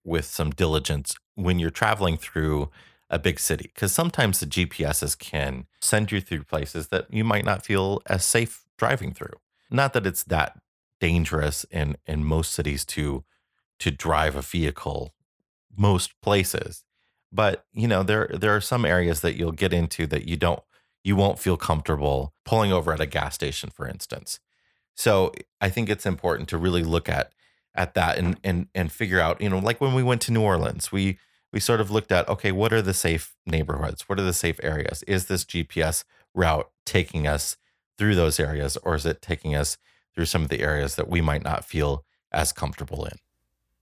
[0.02, 2.70] with some diligence when you're traveling through
[3.08, 7.44] a big city because sometimes the GPSs can send you through places that you might
[7.44, 9.34] not feel as safe driving through.
[9.70, 10.58] Not that it's that
[11.00, 13.24] dangerous in in most cities to
[13.80, 15.14] to drive a vehicle
[15.76, 16.84] most places,
[17.32, 20.62] but you know there there are some areas that you'll get into that you don't
[21.04, 24.40] you won't feel comfortable pulling over at a gas station for instance.
[24.94, 27.32] So I think it's important to really look at
[27.74, 30.42] at that and and and figure out you know like when we went to New
[30.42, 31.18] Orleans we
[31.52, 34.08] we sort of looked at okay what are the safe neighborhoods?
[34.08, 35.02] What are the safe areas?
[35.04, 37.56] Is this GPS route taking us
[37.98, 39.78] through those areas or is it taking us
[40.14, 43.16] through some of the areas that we might not feel as comfortable in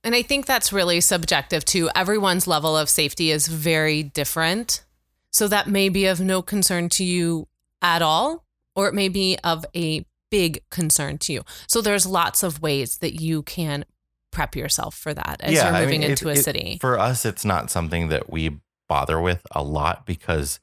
[0.05, 1.89] And I think that's really subjective too.
[1.95, 4.85] Everyone's level of safety is very different.
[5.31, 7.49] So that may be of no concern to you
[7.83, 8.45] at all,
[8.77, 11.43] or it may be of a big concern to you.
[11.67, 13.85] So there's lots of ways that you can
[14.31, 16.79] prep yourself for that as you're I moving mean, it- into a it- city.
[16.81, 20.61] For us, it's not something that we bother with a lot because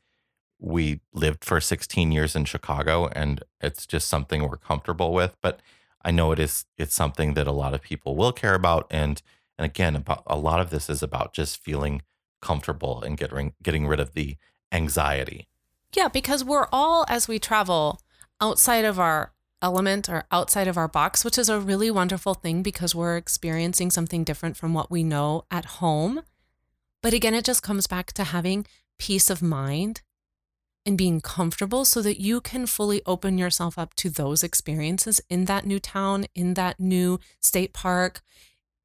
[0.59, 5.35] we lived for 16 years in Chicago and it's just something we're comfortable with.
[5.41, 5.59] But
[6.03, 8.87] I know it is it's something that a lot of people will care about.
[8.89, 9.21] And
[9.57, 12.01] and again, about a lot of this is about just feeling
[12.41, 14.37] comfortable and getting getting rid of the
[14.71, 15.47] anxiety.
[15.95, 18.01] Yeah, because we're all, as we travel,
[18.39, 22.63] outside of our element or outside of our box, which is a really wonderful thing
[22.63, 26.21] because we're experiencing something different from what we know at home.
[27.01, 28.65] But again, it just comes back to having
[28.97, 30.01] peace of mind
[30.85, 35.45] and being comfortable so that you can fully open yourself up to those experiences in
[35.45, 38.21] that new town, in that new state park,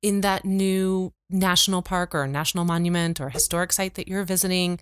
[0.02, 4.78] in that new national park or national monument or historic site that you're visiting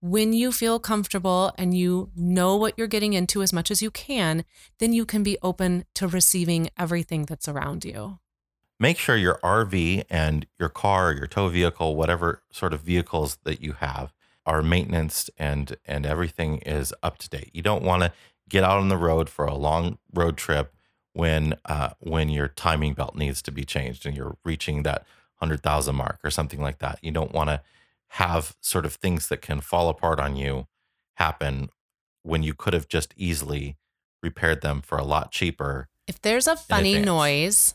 [0.00, 3.90] when you feel comfortable and you know what you're getting into as much as you
[3.90, 4.44] can,
[4.78, 8.18] then you can be open to receiving everything that's around you.
[8.78, 13.60] make sure your RV and your car, your tow vehicle, whatever sort of vehicles that
[13.60, 14.14] you have,
[14.46, 17.50] are maintenance and and everything is up to date.
[17.52, 18.12] You don't want to
[18.48, 20.74] get out on the road for a long road trip
[21.12, 25.04] when uh, when your timing belt needs to be changed and you're reaching that
[25.36, 26.98] hundred thousand mark or something like that.
[27.02, 27.62] You don't want to
[28.14, 30.66] have sort of things that can fall apart on you
[31.14, 31.70] happen
[32.22, 33.76] when you could have just easily
[34.22, 35.88] repaired them for a lot cheaper.
[36.06, 37.74] If there's a funny noise,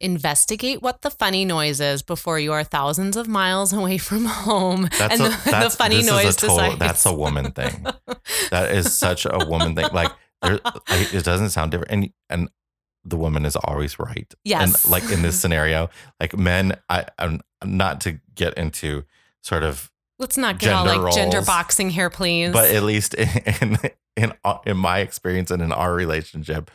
[0.00, 4.88] investigate what the funny noise is before you are thousands of miles away from home.
[4.98, 6.78] That's and a, the, the funny this is a noise total- decides.
[6.78, 7.86] That's a woman thing.
[8.50, 9.88] that is such a woman thing.
[9.92, 12.48] Like there, it doesn't sound different, and and
[13.04, 14.32] the woman is always right.
[14.44, 14.84] Yes.
[14.84, 19.04] And like in this scenario, like men, I, I'm not to get into
[19.42, 22.52] sort of, Let's not get all like gender boxing here, please.
[22.52, 23.28] but at least in
[23.60, 23.78] in
[24.16, 24.32] in,
[24.66, 26.72] in my experience and in our relationship,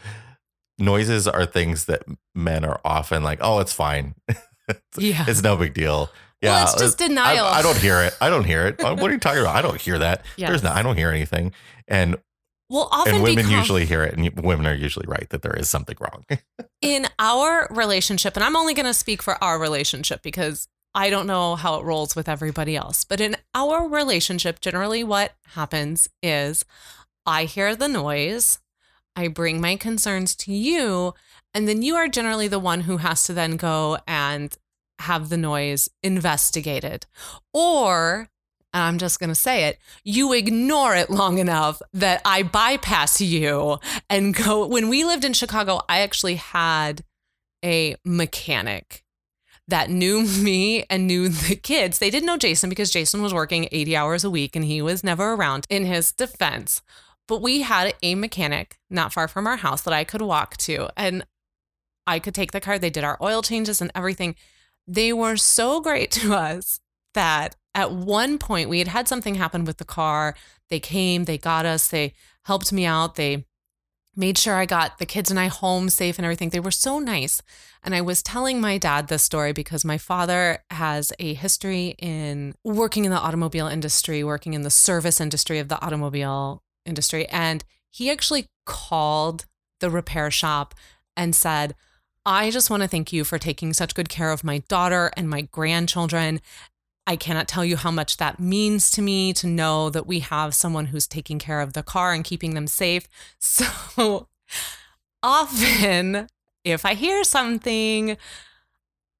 [0.79, 2.03] noises are things that
[2.35, 4.15] men are often like, oh, it's fine.
[4.97, 5.25] yeah.
[5.27, 5.97] It's no big deal.
[5.97, 7.45] Well, Yeah, it's just uh, I- denial.
[7.45, 8.15] I, don't hear it.
[8.19, 8.79] I don't hear it.
[8.83, 9.55] What are you talking about?
[9.55, 10.25] I don't hear that.
[10.37, 10.49] Yes.
[10.49, 10.71] There's no.
[10.71, 11.53] I don't hear anything.
[11.87, 12.17] And
[12.69, 15.55] Well, often and women become- usually hear it, and women are usually right that there
[15.55, 16.25] is something wrong.
[16.81, 21.27] in our relationship, and I'm only going to speak for our relationship because I don't
[21.27, 26.65] know how it rolls with everybody else, but in our relationship, generally what happens is
[27.25, 28.59] I hear the noise,
[29.15, 31.13] I bring my concerns to you,
[31.53, 34.55] and then you are generally the one who has to then go and
[34.99, 37.05] have the noise investigated.
[37.53, 38.29] Or,
[38.73, 43.21] and I'm just going to say it, you ignore it long enough that I bypass
[43.21, 44.65] you and go.
[44.73, 47.03] When we lived in Chicago, I actually had
[47.63, 49.03] a mechanic
[49.67, 51.99] that knew me and knew the kids.
[51.99, 55.03] They didn't know Jason because Jason was working 80 hours a week and he was
[55.03, 56.81] never around in his defense.
[57.27, 60.89] But we had a mechanic not far from our house that I could walk to
[60.97, 61.25] and
[62.05, 62.77] I could take the car.
[62.77, 64.35] They did our oil changes and everything.
[64.87, 66.79] They were so great to us
[67.13, 70.35] that at one point we had had something happen with the car.
[70.69, 72.13] They came, they got us, they
[72.45, 73.45] helped me out, they
[74.15, 76.49] made sure I got the kids and I home safe and everything.
[76.49, 77.41] They were so nice.
[77.83, 82.53] And I was telling my dad this story because my father has a history in
[82.63, 87.27] working in the automobile industry, working in the service industry of the automobile industry.
[87.27, 89.45] And he actually called
[89.79, 90.73] the repair shop
[91.15, 91.75] and said,
[92.25, 95.29] I just want to thank you for taking such good care of my daughter and
[95.29, 96.39] my grandchildren.
[97.05, 100.55] I cannot tell you how much that means to me to know that we have
[100.55, 103.07] someone who's taking care of the car and keeping them safe.
[103.39, 104.27] So
[105.21, 106.27] often,
[106.63, 108.17] if I hear something,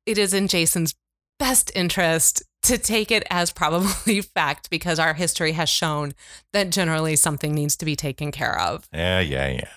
[0.05, 0.95] it is in Jason's
[1.39, 6.13] best interest to take it as probably fact because our history has shown
[6.51, 8.87] that generally something needs to be taken care of.
[8.93, 9.69] yeah, yeah, yeah.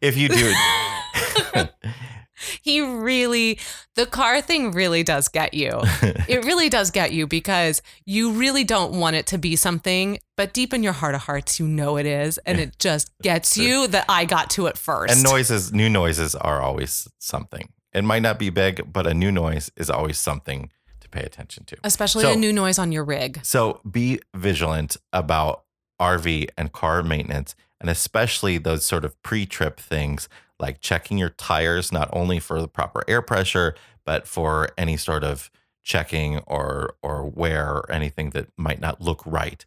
[0.00, 1.70] If you do it,
[2.62, 3.58] He really,
[3.94, 5.80] the car thing really does get you.
[6.28, 10.52] It really does get you because you really don't want it to be something, but
[10.52, 12.38] deep in your heart of hearts, you know it is.
[12.38, 15.14] And it just gets you that I got to it first.
[15.14, 17.68] and noises, new noises are always something.
[17.92, 20.70] It might not be big, but a new noise is always something
[21.12, 21.76] pay attention to.
[21.84, 23.40] Especially So- a new noise on your rig.
[23.42, 25.64] So be vigilant about
[26.00, 31.30] RV and car maintenance, and especially those sort of pre trip things like checking your
[31.30, 35.50] tires, not only for the proper air pressure, but for any sort of
[35.84, 39.64] checking or or wear or anything that might not look right.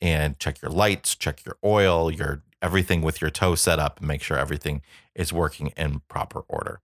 [0.00, 4.08] And check your lights, check your oil, your everything with your tow set up, and
[4.08, 4.82] make sure everything
[5.14, 6.80] is working in proper order.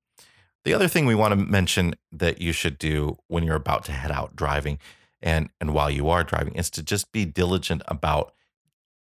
[0.64, 3.92] The other thing we want to mention that you should do when you're about to
[3.92, 4.79] head out driving
[5.20, 8.35] and and while you are driving is to just be diligent about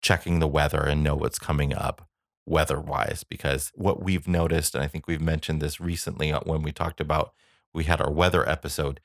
[0.00, 2.08] checking the weather and know what's coming up
[2.44, 6.62] weather wise because what we've noticed and I think we've mentioned this recently uh, when
[6.62, 7.32] we talked about
[7.72, 9.00] we had our weather episode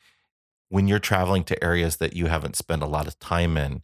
[0.70, 3.84] when you're traveling to areas that you haven't spent a lot of time in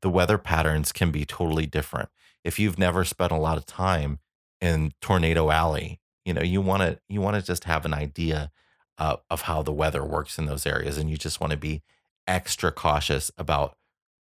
[0.00, 2.08] the weather patterns can be totally different.
[2.42, 4.18] If you've never spent a lot of time
[4.60, 8.50] in tornado alley you know you want to you want to just have an idea
[8.98, 11.82] uh, of how the weather works in those areas and you just want to be
[12.26, 13.76] extra cautious about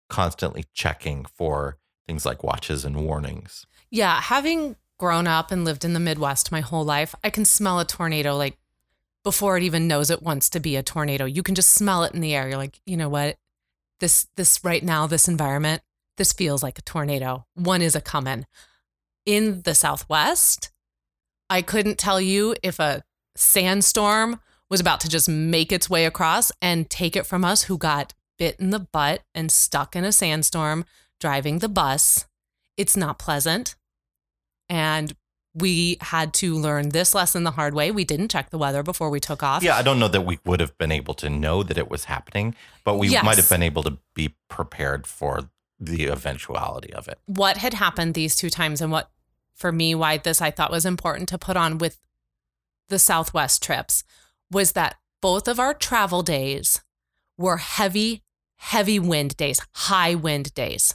[0.09, 3.66] constantly checking for things like watches and warnings.
[3.90, 7.79] Yeah, having grown up and lived in the Midwest my whole life, I can smell
[7.79, 8.59] a tornado like
[9.24, 11.24] before it even knows it wants to be a tornado.
[11.24, 12.48] You can just smell it in the air.
[12.48, 13.37] You're like, you know what?
[14.01, 15.83] This this right now, this environment,
[16.16, 17.46] this feels like a tornado.
[17.55, 18.46] One is a coming.
[19.27, 20.70] In the Southwest,
[21.50, 23.02] I couldn't tell you if a
[23.37, 27.78] sandstorm was about to just make its way across and take it from us who
[27.78, 30.84] got bit in the butt and stuck in a sandstorm
[31.20, 32.26] driving the bus.
[32.76, 33.74] It's not pleasant.
[34.68, 35.14] And
[35.54, 37.90] we had to learn this lesson the hard way.
[37.90, 39.62] We didn't check the weather before we took off.
[39.62, 42.04] Yeah, I don't know that we would have been able to know that it was
[42.04, 43.24] happening, but we Yes.
[43.24, 47.18] might have been able to be prepared for the eventuality of it.
[47.26, 49.11] what had happened these two times and what
[49.59, 51.99] for me why this I thought was important to put on with
[52.88, 54.05] the Southwest trips
[54.51, 56.81] was that both of our travel days
[57.37, 58.23] were heavy
[58.59, 60.94] heavy wind days, high wind days.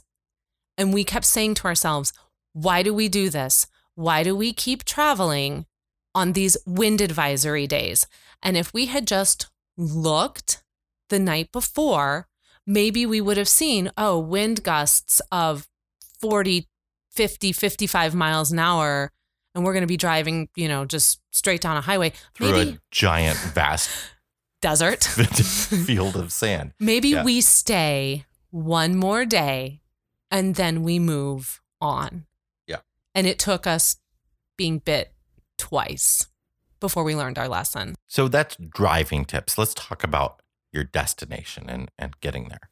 [0.78, 2.13] And we kept saying to ourselves,
[2.54, 3.67] why do we do this?
[3.95, 5.65] Why do we keep traveling
[6.13, 8.06] on these wind advisory days?
[8.41, 10.63] And if we had just looked
[11.10, 12.28] the night before,
[12.67, 15.67] maybe we would have seen, oh, wind gusts of
[16.19, 16.67] 40,
[17.13, 19.12] 50, 55 miles an hour.
[19.56, 22.12] And we're going to be driving, you know, just straight down a highway.
[22.34, 23.89] Through Maybe a giant, vast
[24.62, 25.04] desert.
[25.04, 26.73] field of sand.
[26.80, 27.23] Maybe Yeah.
[27.23, 29.82] we stay one more day
[30.32, 32.26] and then we move on.
[32.65, 32.78] Yeah.
[33.13, 33.97] And it took us
[34.58, 35.13] being bit
[35.58, 36.28] twice
[36.80, 37.95] before we learned our lesson.
[38.08, 39.58] So that's driving tips.
[39.58, 42.69] Let's talk about your destination and, and getting there.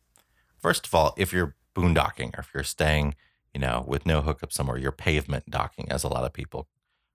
[0.57, 3.15] First of all, if you're boondocking or if you're staying,
[3.53, 6.67] you know, with no hookup somewhere, you're pavement docking, as a lot of people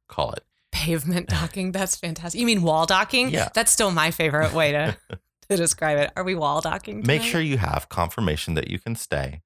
[0.09, 0.45] call it.
[0.73, 2.41] Pavement docking, that's fantastic.
[2.41, 3.31] You mean wall docking?
[3.31, 3.49] Yeah.
[3.55, 4.97] That's still my favorite way to,
[5.49, 6.13] to describe it.
[6.17, 7.03] Are we wall docking?
[7.07, 9.43] Make sure you have confirmation that you can stay.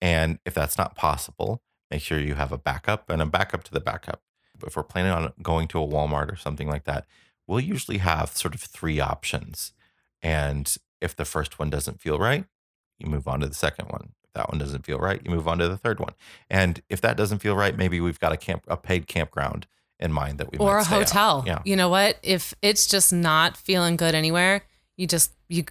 [0.00, 3.72] And if that's not possible, make sure you have a backup and a backup to
[3.72, 4.22] the backup.
[4.66, 7.06] If we're planning on going to a Walmart or something like that,
[7.46, 9.72] we'll usually have sort of three options.
[10.22, 12.44] And if the first one doesn't feel right,
[12.98, 14.12] you move on to the second one.
[14.34, 16.14] That one doesn't feel right, you move on to the third one.
[16.48, 19.66] And if that doesn't feel right, maybe we've got a camp a paid campground
[20.00, 21.02] in mind that we or a stay at.
[21.02, 21.44] hotel.
[21.46, 21.60] Yeah.
[21.64, 22.18] You know what?
[22.22, 24.62] If it's just not feeling good anywhere,
[24.96, 25.64] you just you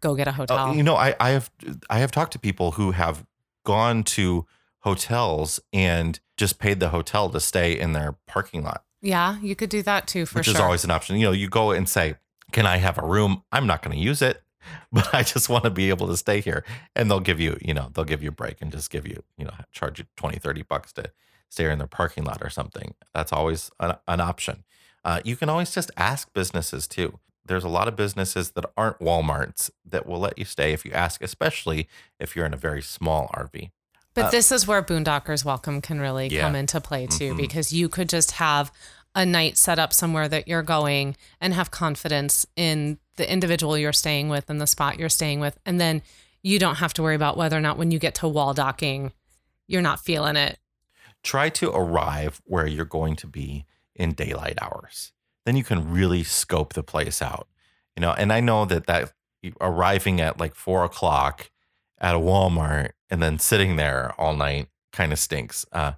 [0.00, 0.58] go get a hotel.
[0.58, 1.50] Uh, you know, I, I have
[1.88, 3.24] I have talked to people who have
[3.64, 4.46] gone to
[4.80, 9.70] hotels and just paid the hotel to stay in their parking lot, yeah, you could
[9.70, 10.54] do that too for which sure.
[10.54, 11.16] is always an option.
[11.16, 12.14] You know, you go and say,
[12.52, 13.42] "Can I have a room?
[13.52, 14.42] I'm not going to use it,
[14.92, 16.64] but I just want to be able to stay here."
[16.96, 19.22] And they'll give you, you know, they'll give you a break and just give you,
[19.36, 21.10] you know, charge you 20, 30 bucks to
[21.48, 22.94] stay in their parking lot or something.
[23.14, 24.64] That's always an, an option.
[25.04, 27.18] Uh, you can always just ask businesses too.
[27.44, 30.92] There's a lot of businesses that aren't Walmarts that will let you stay if you
[30.92, 31.88] ask, especially
[32.20, 33.70] if you're in a very small RV.
[34.12, 36.42] But Uh, this is where Boondockers Welcome can really Yeah.
[36.42, 37.36] come into play too, Mhm.
[37.38, 38.70] because you could just have
[39.14, 43.92] a night set up somewhere that you're going and have confidence in the individual you're
[43.92, 45.58] staying with and the spot you're staying with.
[45.66, 46.02] And then
[46.42, 49.12] you don't have to worry about whether or not when you get to wall docking,
[49.66, 50.58] you're not feeling it.
[51.22, 55.12] Try to arrive where you're going to be in daylight hours.
[55.44, 57.48] Then you can really scope the place out.
[57.96, 59.12] You know, and I know that that
[59.60, 61.50] arriving at like four o'clock
[62.00, 65.66] at a Walmart and then sitting there all night kind of stinks.
[65.72, 65.92] Uh,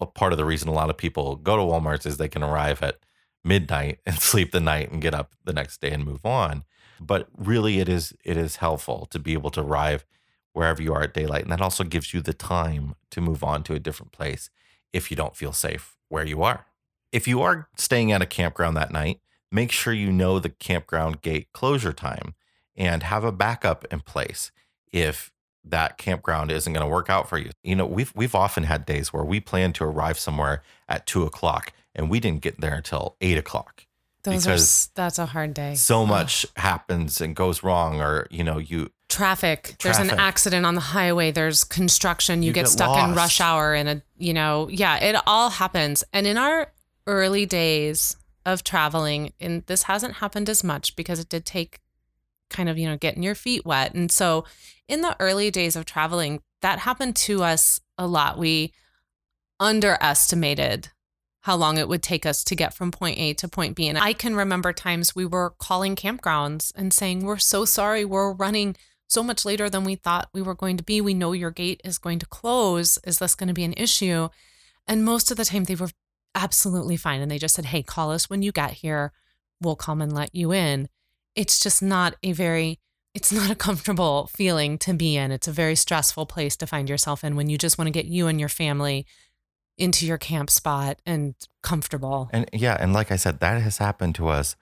[0.00, 2.42] a part of the reason a lot of people go to Walmarts is they can
[2.42, 2.98] arrive at
[3.44, 6.64] midnight and sleep the night and get up the next day and move on.
[7.00, 10.04] But really, it is it is helpful to be able to arrive
[10.52, 13.62] wherever you are at daylight, and that also gives you the time to move on
[13.64, 14.50] to a different place
[14.92, 16.66] if you don't feel safe where you are.
[17.10, 21.22] If you are staying at a campground that night, make sure you know the campground
[21.22, 22.34] gate closure time
[22.76, 24.52] and have a backup in place
[24.92, 25.31] if
[25.64, 27.50] that campground isn't going to work out for you.
[27.62, 31.22] You know, we've we've often had days where we plan to arrive somewhere at two
[31.24, 33.86] o'clock and we didn't get there until eight o'clock.
[34.24, 35.74] Those are, Because s- that's a hard day.
[35.74, 36.08] So Ugh.
[36.08, 39.74] much happens and goes wrong, or you know, you traffic.
[39.82, 41.32] There's an accident on the highway.
[41.32, 42.42] There's construction.
[42.42, 45.50] You, You get, get stuck in rush hour and a, you know, yeah, it all
[45.50, 46.02] happens.
[46.14, 46.72] And in our
[47.06, 51.80] early days of traveling, and this hasn't happened as much because it did take
[52.52, 53.94] kind of, you know, getting your feet wet.
[53.94, 54.44] And so
[54.88, 58.38] in the early days of traveling, that happened to us a lot.
[58.38, 58.72] We
[59.58, 60.90] underestimated
[61.42, 63.88] how long it would take us to get from point A to point B.
[63.88, 68.32] And I can remember times we were calling campgrounds and saying, We're so sorry, we're
[68.32, 68.76] running
[69.08, 71.00] so much later than we thought we were going to be.
[71.00, 72.98] We know your gate is going to close.
[73.04, 74.28] Is this going to be an issue?
[74.86, 75.90] And most of the time they were
[76.34, 77.20] absolutely fine.
[77.20, 79.12] And they just said, Hey, call us when you get here.
[79.60, 80.88] We'll come and let you in.
[81.34, 82.78] It's just not a very
[83.14, 85.30] it's not a comfortable feeling to be in.
[85.32, 88.06] It's a very stressful place to find yourself in when you just want to get
[88.06, 89.04] you and your family
[89.76, 92.30] into your camp spot and comfortable.
[92.32, 94.56] And yeah, and like I said, that has happened to us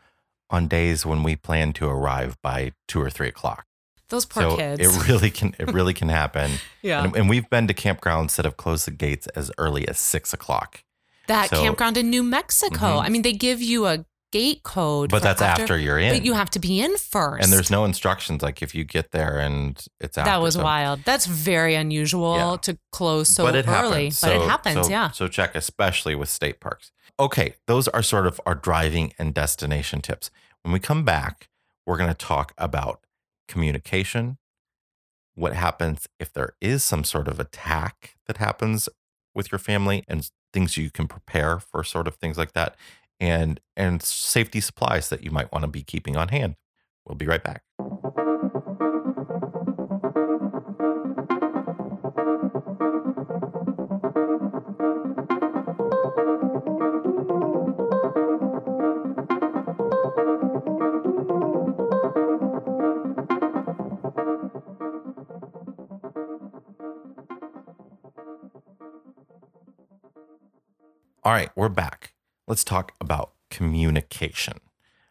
[0.51, 3.67] on days when we plan to arrive by two or three o'clock.
[4.09, 4.81] Those poor so kids.
[4.81, 6.51] it really can it really can happen.
[6.83, 7.05] yeah.
[7.05, 10.33] And, and we've been to campgrounds that have closed the gates as early as six
[10.33, 10.83] o'clock.
[11.29, 12.77] that so- campground in New Mexico.
[12.77, 13.05] Mhm.
[13.05, 15.11] I mean, they give you a gate code.
[15.11, 16.15] But that's after, you're in.
[16.15, 17.43] But you have to be in first.
[17.45, 20.31] and there's no instructions like if you get there and it's after.
[20.31, 21.01] That was so- wild.
[21.05, 22.57] That's very unusual Yeah.
[22.63, 24.05] to close so but it early.
[24.07, 24.21] happens.
[24.21, 25.11] But it happens, so- yeah.
[25.11, 26.93] So check, especially with state parks.
[27.19, 30.31] Okay, those are sort of our driving and destination tips.
[30.63, 31.49] When we come back,
[31.87, 33.01] we're going to talk about
[33.49, 34.39] communication,
[35.35, 38.89] what happens if there is some sort of attack that happens
[39.35, 42.75] with your family and things you can prepare for sort of things like that
[43.21, 46.57] and and safety supplies that you might want to be keeping on hand.
[47.07, 47.63] We'll be right back.
[71.23, 72.10] All right, we're back.
[72.51, 74.55] Let's talk about communication.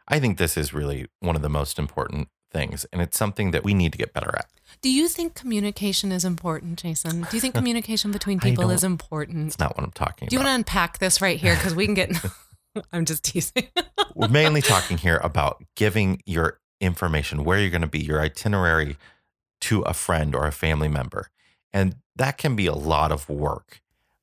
[0.10, 3.64] I think this is really one of the most important things, and it's something that
[3.64, 4.50] we need to get better at.
[4.82, 7.22] Do you think communication is important, Jason?
[7.22, 9.48] Do you think communication between people is important?
[9.48, 10.32] It's not what I'm talking about.
[10.32, 11.56] Do you want to unpack this right here?
[11.56, 12.12] Because we can get.
[12.92, 13.70] I'm just teasing.
[14.16, 18.98] We're mainly talking here about giving your information, where you're going to be, your itinerary
[19.62, 21.30] to a friend or a family member.
[21.72, 23.80] And that can be a lot of work.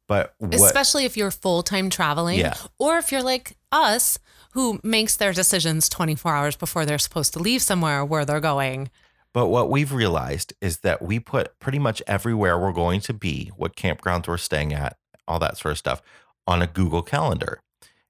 [0.08, 2.54] But what Especially if you're full time traveling, Yeah.
[2.78, 4.18] or if you're like us,
[4.52, 8.90] who makes their decisions 24 hours before they're supposed to leave somewhere where they're going.
[9.34, 13.50] But what we've realized is that we put pretty much everywhere we're going to be,
[13.56, 14.96] what campgrounds we're staying at,
[15.28, 16.00] all that sort of stuff,
[16.46, 17.60] on a Google Calendar.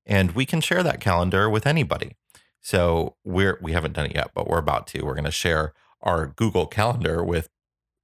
[0.04, 2.12] And we can share that calendar with anybody.
[2.60, 5.02] So we're we haven't done it yet, but we're about to.
[5.02, 7.48] We're going to share our Google Calendar with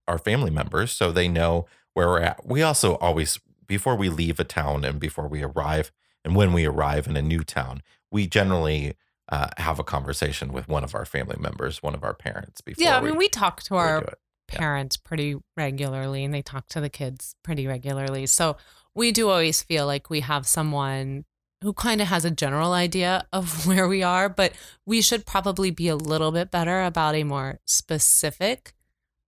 [0.09, 2.45] our family members so they know where we're at.
[2.45, 5.93] We also always before we leave a town and before we arrive
[6.25, 8.95] and when we arrive in a new town, we generally
[9.29, 12.85] uh, have a conversation with one of our family members, one of our parents before
[12.85, 14.19] Yeah, I mean, we talk to our it.
[14.53, 14.59] Yeah.
[14.59, 18.27] parents pretty regularly and they talk to the kids pretty regularly.
[18.27, 18.57] So
[18.95, 21.25] we do always feel like we have someone
[21.63, 24.53] who kind of has a general idea of where we are, but
[24.85, 28.75] we should probably be a little bit better about a more specific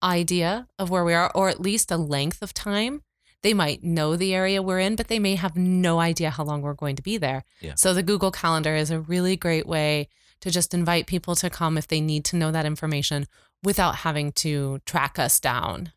[0.03, 3.01] idea of where we are, or at least a length of time.
[3.45, 6.63] They might know the area we're in, but they may have no idea how long
[6.63, 7.43] we're going to be there.
[7.61, 7.75] Yeah.
[7.75, 10.09] So the Google Calendar is a really great way
[10.41, 13.27] to just invite people to come if they need to know that information
[13.63, 15.91] without having to track us down.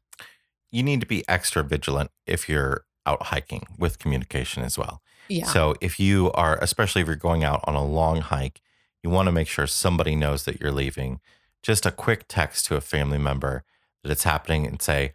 [0.70, 5.01] you need to be extra vigilant if you're out hiking with communication as well.
[5.30, 5.46] Yeah.
[5.46, 8.61] So if you are, especially if you're going out on a long hike,
[9.03, 11.20] you want to make sure somebody knows that you're leaving.
[11.62, 13.64] Just a quick text to a family member
[14.03, 15.14] that it's happening and say,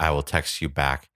[0.00, 1.10] I will text you back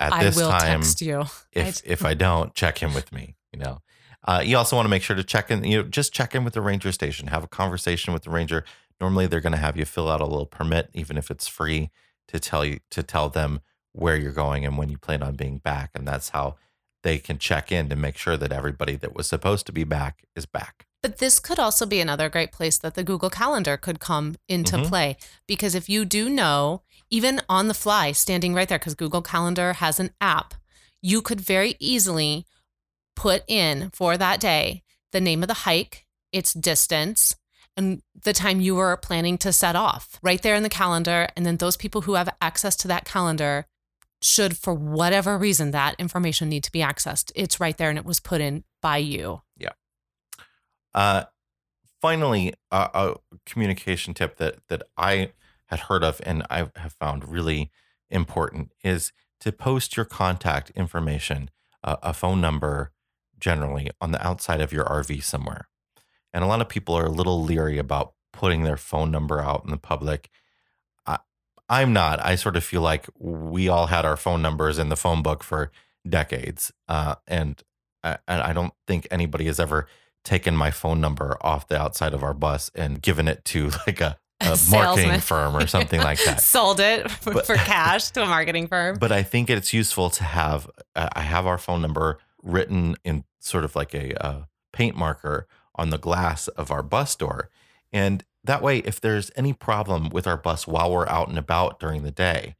[0.00, 0.80] at I this will time.
[0.80, 1.24] text you.
[1.52, 3.36] If I- if I don't, check in with me.
[3.52, 3.82] You know,
[4.26, 5.64] uh, you also want to make sure to check in.
[5.64, 7.28] You know, just check in with the ranger station.
[7.28, 8.64] Have a conversation with the ranger.
[9.00, 11.90] Normally, they're going to have you fill out a little permit, even if it's free,
[12.28, 13.60] to tell you to tell them
[13.92, 16.56] where you're going and when you plan on being back, and that's how
[17.04, 20.24] they can check in to make sure that everybody that was supposed to be back
[20.34, 20.86] is back.
[21.02, 24.78] But this could also be another great place that the Google Calendar could come into
[24.78, 24.88] Mhm.
[24.88, 25.16] play.
[25.46, 26.80] Because if you do know,
[27.14, 30.52] even on the fly, standing right there, because Google Calendar has an app,
[31.00, 32.44] you could very easily
[33.14, 37.36] put in for that day the name of the hike, its distance,
[37.76, 41.28] and the time you were planning to set off right there in the calendar.
[41.36, 43.66] And then those people who have access to that calendar
[44.20, 47.30] should, for whatever reason, that information need to be accessed.
[47.36, 49.42] It's right there and it was put in by you.
[49.56, 49.74] Yeah.
[50.92, 51.24] Uh,
[52.02, 53.14] finally, a, a
[53.46, 55.30] communication tip that that I
[55.74, 57.70] had heard of and I have found really
[58.10, 61.50] important is to post your contact information,
[61.82, 62.92] uh, a phone number,
[63.38, 65.68] generally on the outside of your RV somewhere.
[66.32, 69.64] And a lot of people are a little leery about putting their phone number out
[69.64, 70.30] in the public.
[71.06, 71.18] I,
[71.68, 72.24] I'm not.
[72.24, 75.42] I sort of feel like we all had our phone numbers in the phone book
[75.42, 75.70] for
[76.08, 77.62] decades, uh, and
[78.02, 79.88] I, and I don't think anybody has ever
[80.24, 84.00] taken my phone number off the outside of our bus and given it to like
[84.00, 84.16] a,
[84.46, 86.40] a marketing firm or something like that.
[86.40, 88.98] Sold it for, But- for cash to a marketing firm.
[88.98, 90.70] But I think it's useful to have.
[90.94, 94.42] Uh, I have our phone number written in sort of like a uh,
[94.72, 97.50] paint marker on the glass of our bus door,
[97.92, 101.80] and that way, if there's any problem with our bus while we're out and about
[101.80, 102.56] during the day,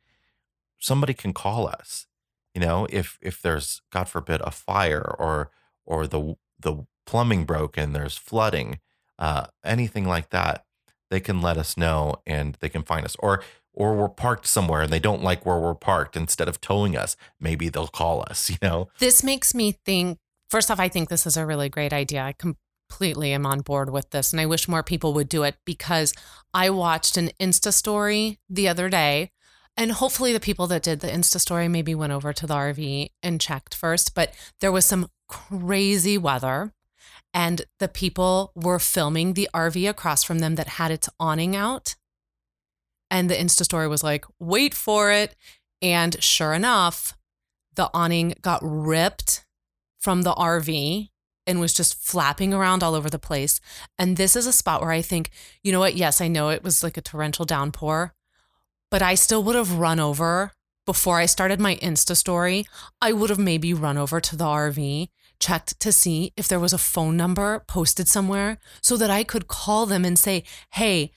[0.78, 2.06] somebody can call us.
[2.54, 5.50] You know, if if there's God forbid a fire or
[5.84, 8.78] or the the plumbing broke and there's flooding,
[9.18, 10.64] uh, anything like that,
[11.10, 13.16] they can let us know and they can find us.
[13.18, 13.42] Or
[13.76, 16.16] or we're parked somewhere and they don't like where we're parked.
[16.16, 18.50] Instead of towing us, maybe they'll call us.
[18.54, 21.92] You know, This makes me think first off, I think this is a really great
[21.92, 22.22] idea.
[22.22, 24.32] I completely am on board with this.
[24.32, 26.12] And I wish more people would do it because
[26.52, 29.30] I watched an Insta story the other day.
[29.76, 33.08] And hopefully, the people that did the Insta story maybe went over to the RV
[33.24, 34.14] and checked first.
[34.14, 36.72] But there was some crazy weather.
[37.34, 41.96] And the people were filming the RV across from them that had its awning out.
[43.10, 45.34] And the Insta story was like, wait for it.
[45.82, 47.18] And sure enough,
[47.74, 49.44] the awning got ripped
[49.98, 51.08] from the RV
[51.46, 53.60] and was just flapping around all over the place.
[53.98, 55.30] And this is a spot where I think,
[55.62, 55.96] you know what?
[55.96, 58.14] Yes, I know it was like a torrential downpour,
[58.90, 60.52] but I still would have run over
[60.86, 62.66] before I started my Insta story.
[63.00, 65.08] I would have maybe run over to the RV,
[65.40, 69.48] checked to see if there was a phone number posted somewhere so that I could
[69.48, 71.10] call them and say, hey,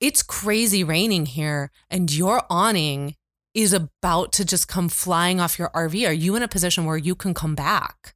[0.00, 3.14] it's crazy raining here and your awning
[3.54, 6.08] is about to just come flying off your RV.
[6.08, 8.14] Are you in a position where you can come back?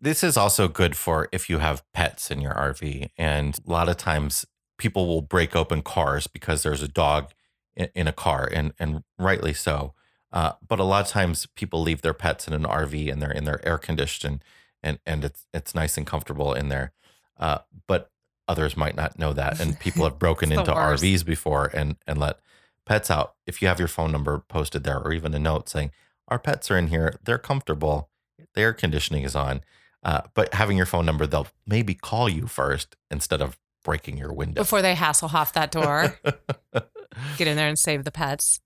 [0.00, 3.08] This is also good for if you have pets in your RV.
[3.16, 4.44] And a lot of times
[4.76, 7.32] people will break open cars because there's a dog
[7.76, 9.94] in, a car, and, and rightly so.
[10.32, 13.30] Uh, but a lot of times people leave their pets in an RV and they're
[13.30, 14.42] in their air conditioned
[14.84, 16.92] and, and it's, it's nice and comfortable in there.
[17.38, 17.58] Uh,
[17.88, 18.12] but
[18.46, 19.58] others might not know that.
[19.58, 22.38] And people have broken into RVs before and, and let
[22.86, 23.34] pets out.
[23.46, 25.90] If you have your phone number posted there or even a note saying,
[26.28, 28.10] our pets are in here, they're comfortable,
[28.54, 29.62] the air conditioning is on.
[30.02, 34.32] Uh, but having your phone number, they'll maybe call you first instead of breaking your
[34.32, 36.18] window before they hassle off that door.
[37.36, 38.60] Get in there and save the pets.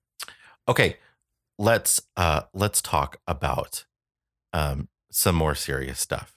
[0.67, 0.97] Okay,
[1.57, 3.85] let's uh, let's talk about
[4.53, 6.35] um, some more serious stuff.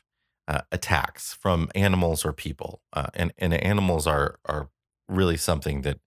[0.48, 4.70] Uh, attacks from animals or people, uh, and and animals are are
[5.08, 6.00] really something that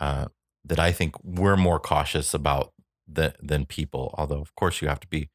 [0.00, 0.26] uh,
[0.64, 2.72] that I think we're more cautious about
[3.08, 4.14] than than people.
[4.16, 5.28] Although, of course, you have to be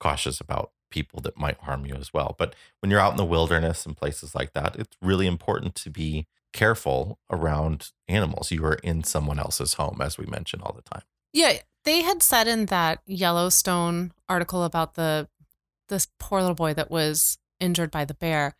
[0.00, 2.36] cautious about people that might harm you as well.
[2.38, 5.90] But when you're out in the wilderness and places like that, it's really important to
[5.90, 8.52] be careful around animals.
[8.52, 11.02] You are in someone else's home, as we mention all the time.
[11.32, 15.28] Yeah, they had said in that Yellowstone article about the
[15.88, 18.54] this poor little boy that was injured by the bear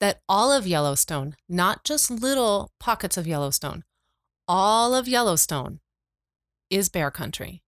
[0.00, 3.84] that all of Yellowstone, not just little pockets of Yellowstone,
[4.46, 5.80] all of Yellowstone
[6.70, 7.62] is bear country.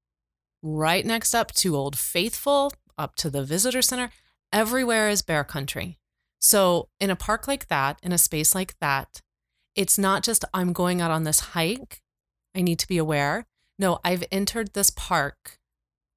[0.62, 4.10] Right next up to Old Faithful, up to the visitor center,
[4.52, 5.98] everywhere is bear country.
[6.40, 9.22] So, in a park like that, in a space like that,
[9.74, 12.02] it's not just I'm going out on this hike,
[12.54, 13.46] I need to be aware.
[13.78, 15.58] No, I've entered this park.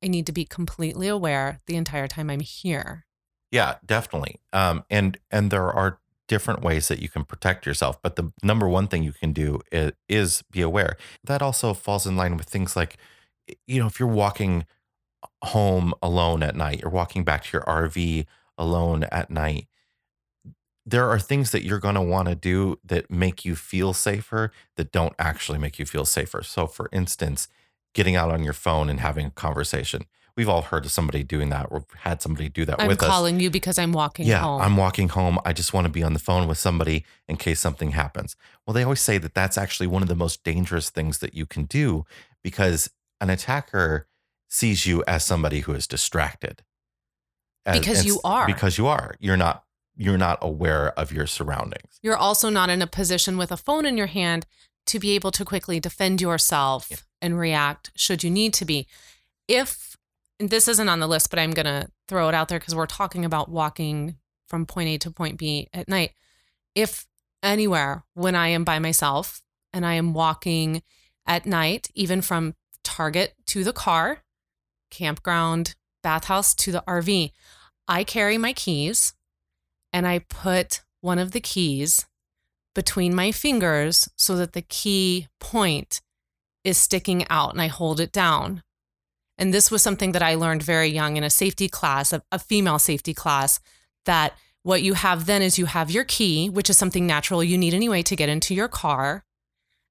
[0.04, 3.06] I need to be completely aware the entire time I'm here.
[3.52, 4.40] Yeah, definitely.
[4.54, 8.68] Um, and and there are different ways that you can protect yourself, but the number
[8.68, 10.96] one thing you can do is, is be aware.
[11.26, 12.98] That also falls in line with things like,
[13.68, 14.66] you know, if you're walking
[15.44, 18.26] home alone at night, you're walking back to your RV
[18.58, 19.68] alone at night,
[20.86, 24.52] there are things that you're going to want to do that make you feel safer
[24.78, 26.42] that don't actually make you feel safer.
[26.44, 27.48] So, for instance,
[27.94, 30.04] getting out on your phone and having a conversation.
[30.38, 33.04] We've all heard of somebody doing that or had somebody do that I'm with us.
[33.04, 34.62] I'm calling you because I'm walking yeah, home.
[34.62, 35.38] I'm walking home.
[35.44, 38.36] I just want to be on the phone with somebody in case something happens.
[38.66, 41.46] Well, they always say that that's actually one of the most dangerous things that you
[41.46, 42.06] can do
[42.44, 42.90] because
[43.20, 44.08] an attacker
[44.48, 46.64] sees you as somebody who is distracted.
[47.66, 48.48] As, because you are.
[48.48, 49.16] Because you are.
[49.20, 49.66] You're not
[49.98, 52.00] you're not aware of your surroundings.
[52.02, 54.48] You're also not in a position with a phone in your hand
[54.88, 56.98] to be able to quickly defend yourself yeah.
[57.22, 58.88] and react should you need to be.
[59.48, 59.96] If
[60.40, 62.86] this isn't on the list, but I'm going to throw it out there because we're
[62.88, 64.16] talking about walking
[64.48, 66.12] from point A to point B at night.
[66.76, 67.06] If
[67.44, 70.82] anywhere when I am by myself and I am walking
[71.26, 74.24] at night, even from Target to the car,
[74.90, 77.32] campground, bathhouse to the RV,
[77.88, 79.14] I carry my keys
[79.94, 82.06] and I put one of the keys
[82.74, 86.02] between my fingers so that the key point
[86.64, 88.64] is sticking out and I hold it down.
[89.38, 92.38] And this was something that I learned very young in a safety class, a, a,
[92.38, 93.60] female safety class,
[94.06, 97.58] that what you have then is you have your key, which is something natural you
[97.58, 99.26] need anyway to get into your car.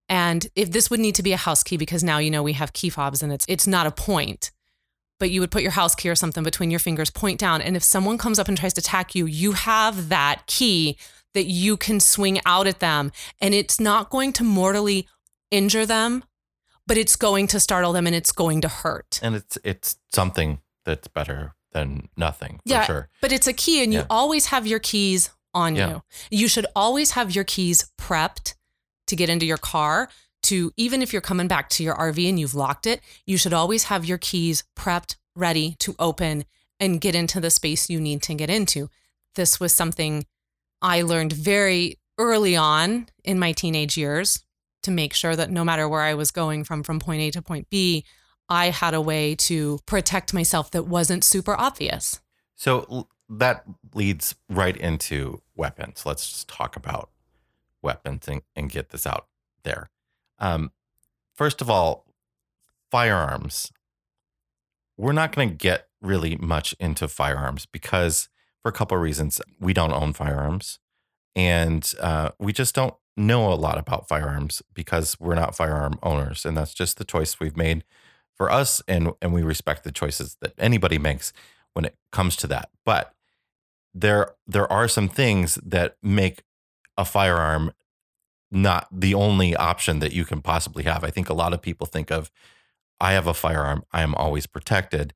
[0.09, 2.53] And if this would need to be a house key because now you know we
[2.53, 4.53] have key fobs and it's it's not a point
[5.21, 7.61] but you would put your house key or something between your fingers, point down.
[7.61, 10.97] And if someone comes up and tries to attack you, you have that key
[11.35, 13.13] that you can swing out at them.
[13.41, 15.07] And it's not going to mortally
[15.51, 16.25] injure them,
[16.87, 19.21] but it's going to startle them and it's going to hurt.
[19.23, 23.09] And it's it's something that's better than nothing yeah, sure.
[23.21, 24.01] But it's a key and yeah.
[24.01, 25.89] you always have your keys on yeah.
[25.89, 26.03] you.
[26.31, 28.55] You should always have your keys prepped
[29.07, 30.09] to get into your car
[30.43, 33.53] to even if you're coming back to your RV and you've locked it, you should
[33.53, 36.45] always have your keys prepped, ready to open
[36.79, 38.89] and get into the space you need to get into.
[39.35, 40.27] This was something
[40.83, 44.43] I learned very early on in my teenage years
[44.83, 47.43] to make sure that no matter where I was going from from point A to
[47.43, 48.05] point B,
[48.49, 52.21] I had a way to protect myself that wasn't super obvious.
[52.57, 53.65] So that
[53.95, 56.05] leads right into weapons.
[56.05, 57.11] Let's just talk about
[57.83, 59.29] weapons and, and get this out
[59.63, 59.91] there.
[60.39, 60.73] Um,
[61.35, 62.07] first of all,
[62.91, 63.71] firearms.
[64.97, 68.30] We're not going to get really much into firearms because,
[68.63, 70.79] for a couple of reasons, we don't own firearms
[71.35, 76.45] and uh, we just don't know a lot about firearms because we're not firearm owners.
[76.45, 77.85] And that's just the choice we've made
[78.35, 78.83] for us.
[78.89, 81.33] And, and we respect the choices that anybody makes
[81.75, 82.71] when it comes to that.
[82.85, 83.15] But
[83.95, 86.43] there, there are some things that make
[86.97, 87.73] a firearm
[88.51, 91.05] not the only option that you can possibly have.
[91.05, 92.33] I think a lot of people think of,
[93.01, 95.15] I have a firearm, I am always protected.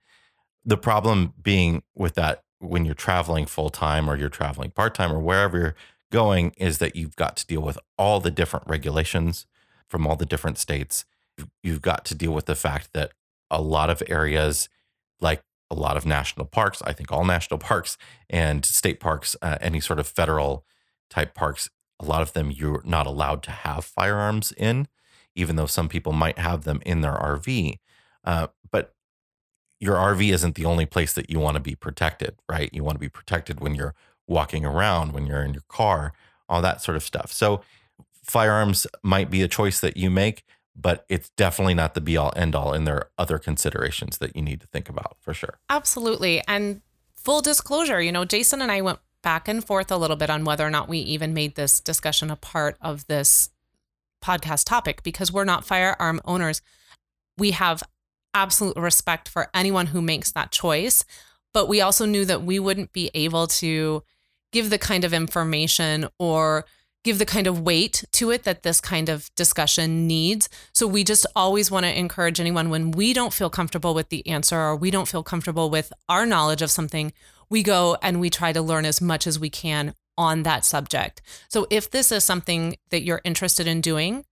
[0.65, 5.13] The problem being with that when you're traveling full time or you're traveling part time
[5.13, 5.77] or wherever you're
[6.11, 9.47] going is that you've got to deal with all the different regulations
[9.89, 11.05] from all the different states.
[11.63, 13.13] You've got to deal with the fact that
[13.51, 14.69] a lot of areas,
[15.21, 17.97] like a lot of national parks, I think all national parks
[18.31, 20.65] and state parks, uh, any sort of federal
[21.11, 21.69] type parks,
[22.01, 24.89] a lot of them you're not allowed to have firearms in,
[25.35, 27.79] even though some people might have them in their RV.
[28.25, 28.95] Uh, but
[29.85, 32.71] your RV isn't the only place that you want to be protected, right?
[32.73, 33.95] You want to be protected when you're
[34.27, 36.15] walking around, when you're in your car,
[36.49, 37.31] all that sort of stuff.
[37.31, 37.61] So,
[38.23, 42.33] firearms might be a choice that you make, but it's definitely not the be all
[42.35, 42.73] end all.
[42.73, 45.59] And there are other considerations that you need to think about for sure.
[45.69, 46.43] Absolutely.
[46.49, 46.81] And
[47.15, 50.47] full disclosure, you know, Jason and I went back and forth a little bit on
[50.47, 53.51] whether or not we even made this discussion a part of this
[54.23, 56.63] podcast topic because we're not firearm owners.
[57.37, 57.83] We have
[58.35, 61.05] absolute respect for anyone who makes that choice,
[61.53, 64.03] but we also knew that we wouldn't be able to
[64.53, 66.65] give the kind of information or
[67.05, 70.49] give the kind of weight to it that this kind of discussion needs.
[70.73, 74.27] So we just always want to encourage anyone when we don't feel comfortable with the
[74.27, 77.13] answer or we don't feel comfortable with our knowledge of something,
[77.51, 81.21] we go and we try to learn as much as we can on that subject.
[81.49, 84.25] So if this is something that you're interested in doing,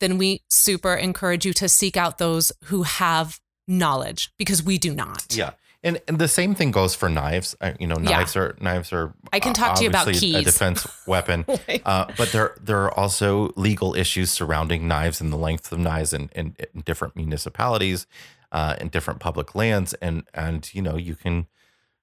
[0.00, 4.94] then we super encourage you to seek out those who have knowledge because we do
[4.94, 5.26] not.
[5.30, 5.52] Yeah.
[5.84, 7.54] And, and the same thing goes for knives.
[7.78, 8.42] You know, knives yeah.
[8.42, 9.14] are knives are.
[9.32, 10.34] I can talk to you about keys.
[10.34, 11.44] A defense weapon,
[11.84, 16.12] uh, but there there are also legal issues surrounding knives and the length of knives
[16.12, 18.08] in, in, in different municipalities,
[18.50, 21.46] uh, in different public lands, and and you know you can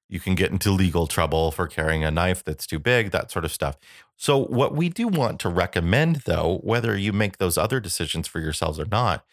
[0.08, 3.46] you can get into legal trouble for carrying a knife that's too big, that sort
[3.46, 3.78] of stuff.
[4.16, 8.40] So, what we do want to recommend, though, whether you make those other decisions for
[8.40, 9.26] yourselves or not,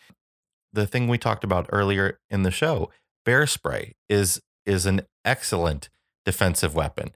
[0.72, 2.90] the thing we talked about earlier in the show,
[3.24, 5.88] bear spray is is an excellent
[6.24, 7.10] defensive weapon.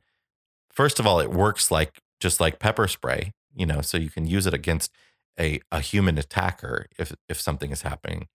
[0.71, 4.27] First of all, it works like just like pepper spray, you know, so you can
[4.27, 4.93] use it against
[5.39, 8.29] a, a human attacker if if something is happening.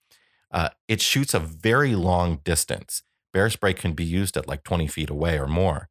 [0.51, 3.03] Uh, it shoots a very long distance
[3.34, 5.89] bear spray can be used at like 20 feet away or more.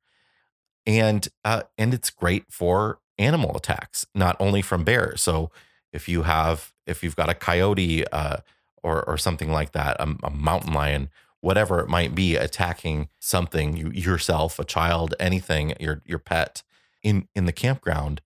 [0.87, 5.21] And uh, and it's great for animal attacks, not only from bears.
[5.21, 5.51] So
[5.93, 8.39] if you have if you've got a coyote uh,
[8.83, 11.11] or or something like that, a, a, mountain lion,
[11.41, 16.63] whatever it might be, attacking something you, yourself, a child, anything, your your pet
[17.03, 18.23] in in the campground,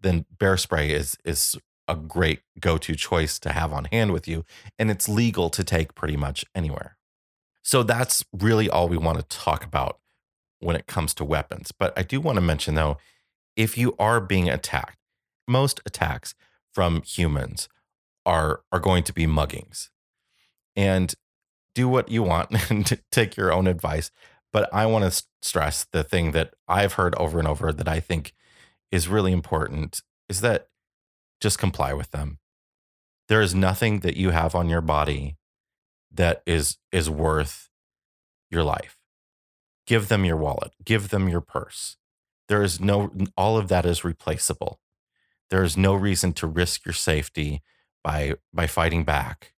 [0.00, 1.56] then bear spray is is
[1.88, 4.44] a great go-to choice to have on hand with you,
[4.78, 6.96] and it's legal to take pretty much anywhere.
[7.66, 9.98] So that's really all we want to talk about
[10.60, 11.72] when it comes to weapons.
[11.76, 12.96] But I do want to mention though,
[13.56, 14.98] if you are being attacked,
[15.48, 16.36] most attacks
[16.72, 17.68] from humans
[18.24, 19.88] are are going to be muggings.
[20.76, 21.12] And
[21.74, 24.12] do what you want and take your own advice.
[24.52, 27.98] But I want to stress the thing that I've heard over and over that I
[27.98, 28.32] think
[28.92, 30.68] is really important is that
[31.40, 32.38] just comply with them.
[33.26, 35.36] There is nothing that you have on your body
[36.16, 37.70] that is is worth
[38.50, 38.96] your life.
[39.86, 41.96] Give them your wallet, give them your purse.
[42.48, 44.80] There is no all of that is replaceable.
[45.50, 47.62] There is no reason to risk your safety
[48.04, 49.52] by by fighting back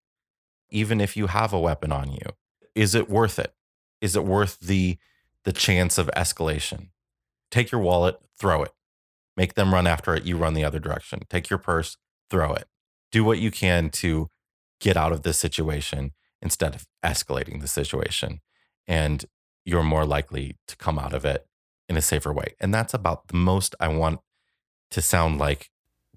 [0.70, 2.26] even if you have a weapon on you.
[2.74, 3.54] Is it worth it?
[4.00, 4.98] Is it worth the
[5.44, 6.88] the chance of escalation?
[7.50, 8.72] Take your wallet, throw it.
[9.36, 11.22] Make them run after it, you run the other direction.
[11.30, 11.96] Take your purse,
[12.30, 12.66] throw it.
[13.12, 14.28] Do what you can to
[14.80, 18.40] get out of this situation instead of escalating the situation.
[18.86, 19.24] And
[19.64, 21.46] you're more likely to come out of it
[21.88, 22.54] in a safer way.
[22.60, 24.20] And that's about the most I want
[24.90, 25.70] to sound like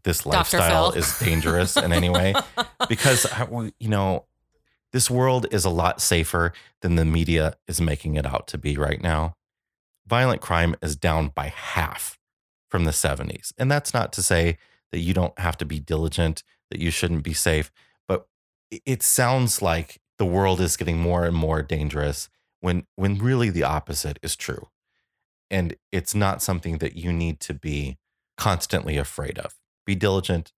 [0.03, 2.33] this lifestyle is dangerous in any way.
[2.89, 3.25] Because,
[3.79, 4.25] you know,
[4.91, 6.51] this world is a lot safer
[6.81, 9.35] than the media is making it out to be right now.
[10.07, 12.19] Violent crime is down by half
[12.67, 13.53] from the 70s.
[13.57, 14.57] And that's not to say
[14.91, 17.71] that you don't have to be diligent, that you shouldn't be safe,
[18.07, 18.27] but
[18.85, 23.63] it sounds like the world is getting more and more dangerous when when really the
[23.63, 24.67] opposite is true.
[25.49, 27.97] And it's not something that you need to be
[28.37, 29.55] constantly afraid of.
[29.83, 30.53] Be diligent,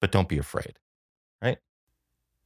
[0.00, 0.78] but don't be afraid.
[1.42, 1.58] Right?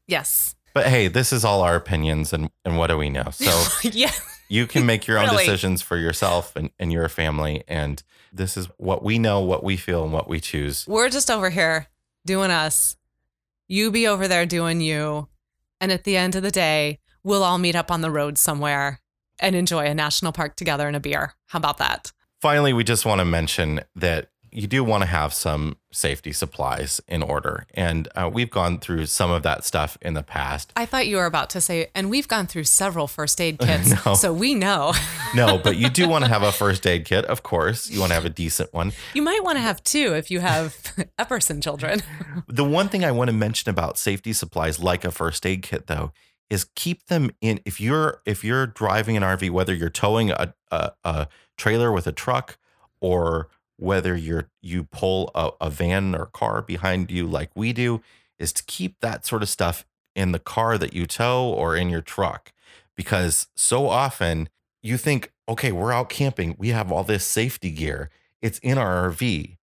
[0.06, 0.56] Yes.
[0.72, 3.28] But hey, this is all our opinions and, and what do we know?
[3.32, 3.52] So
[3.90, 4.12] yeah.
[4.48, 5.44] you can make your own Really?
[5.44, 7.64] decisions for yourself and, and your family.
[7.68, 8.02] And
[8.32, 10.86] this is what we know, what we feel, and what we choose.
[10.88, 11.88] We're just over here
[12.24, 12.96] doing us.
[13.68, 15.28] You be over there doing you.
[15.82, 19.00] And at the end of the day, we'll all meet up on the road somewhere
[19.40, 21.34] and enjoy a national park together and a beer.
[21.46, 22.12] How about that?
[22.40, 27.00] Finally, we just want to mention that you do want to have some safety supplies
[27.08, 27.66] in order.
[27.74, 30.72] And uh, we've gone through some of that stuff in the past.
[30.76, 34.04] I thought you were about to say, and we've gone through several first aid kits,
[34.04, 34.14] No.
[34.14, 34.92] so we know.
[35.34, 37.88] No, but you do want to have a first aid kit, of course.
[37.88, 38.92] You want to have a decent one.
[39.14, 40.74] You might want to have two if you have
[41.18, 42.02] Epperson children.
[42.48, 45.86] The one thing I want to mention about safety supplies like a first aid kit
[45.86, 46.12] though
[46.50, 50.52] is keep them in if you're if you're driving an RV whether you're towing a
[50.70, 52.58] a, a trailer with a truck
[53.00, 53.48] or
[53.82, 58.00] whether you're you pull a, a van or car behind you like we do
[58.38, 61.88] is to keep that sort of stuff in the car that you tow or in
[61.88, 62.52] your truck.
[62.96, 64.48] Because so often
[64.82, 68.10] you think okay we're out camping we have all this safety gear
[68.40, 69.56] it's in our RV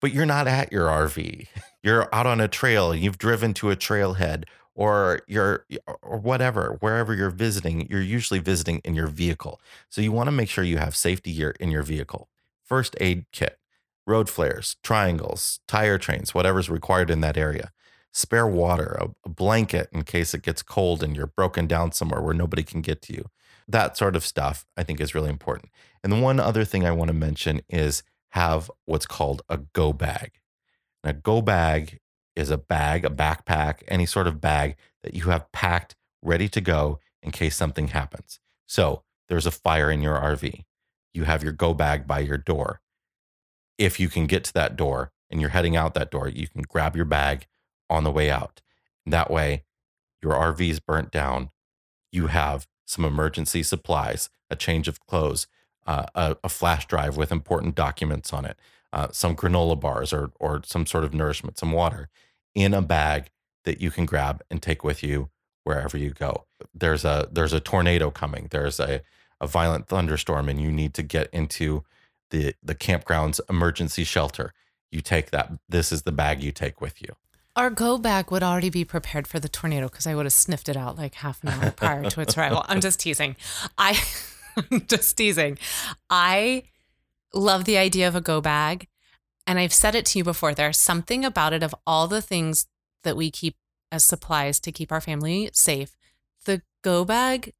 [0.00, 1.48] but you're not at your RV
[1.82, 5.64] you're out on a trail you've driven to a trailhead or you're
[6.02, 9.60] or whatever wherever you're visiting you're usually visiting in your vehicle.
[9.88, 12.28] So you want to make sure you have safety gear in your vehicle.
[12.62, 13.58] First aid kit
[14.06, 17.72] road flares triangles tire chains whatever's required in that area
[18.12, 22.20] spare water a, a blanket in case it gets cold and you're broken down somewhere
[22.20, 23.24] where nobody can get to you
[23.68, 25.70] that sort of stuff i think is really important
[26.02, 29.92] and the one other thing i want to mention is have what's called a go
[29.92, 30.32] bag
[31.02, 32.00] and a go bag
[32.36, 36.60] is a bag, a backpack, any sort of bag that you have packed ready to
[36.60, 38.38] go in case something happens.
[38.66, 40.64] So there's a fire in your RV.
[41.14, 42.80] You have your go bag by your door.
[43.78, 46.62] If you can get to that door and you're heading out that door, you can
[46.62, 47.46] grab your bag
[47.90, 48.62] on the way out.
[49.04, 49.64] That way,
[50.22, 51.50] your RV is burnt down.
[52.10, 55.46] You have some emergency supplies, a change of clothes,
[55.86, 58.58] uh, a, a flash drive with important documents on it,
[58.92, 62.08] uh, some granola bars or or some sort of nourishment, some water
[62.54, 63.30] in a bag
[63.64, 65.30] that you can grab and take with you
[65.64, 66.46] wherever you go.
[66.74, 68.48] There's a there's a tornado coming.
[68.50, 69.02] There's a
[69.40, 71.84] a violent thunderstorm and you need to get into
[72.30, 74.52] the the campground's emergency shelter.
[74.90, 77.16] You take that this is the bag you take with you.
[77.56, 80.68] Our go bag would already be prepared for the tornado because I would have sniffed
[80.68, 82.64] it out like half an hour prior to its arrival.
[82.68, 83.34] I'm just teasing.
[83.78, 83.98] I,
[84.70, 85.58] I'm just teasing.
[86.10, 86.64] I
[87.32, 88.88] love the idea of a go bag.
[89.46, 90.52] And I've said it to you before.
[90.52, 92.66] There's something about it of all the things
[93.04, 93.56] that we keep
[93.90, 95.96] as supplies to keep our family safe.
[96.44, 97.54] The go bag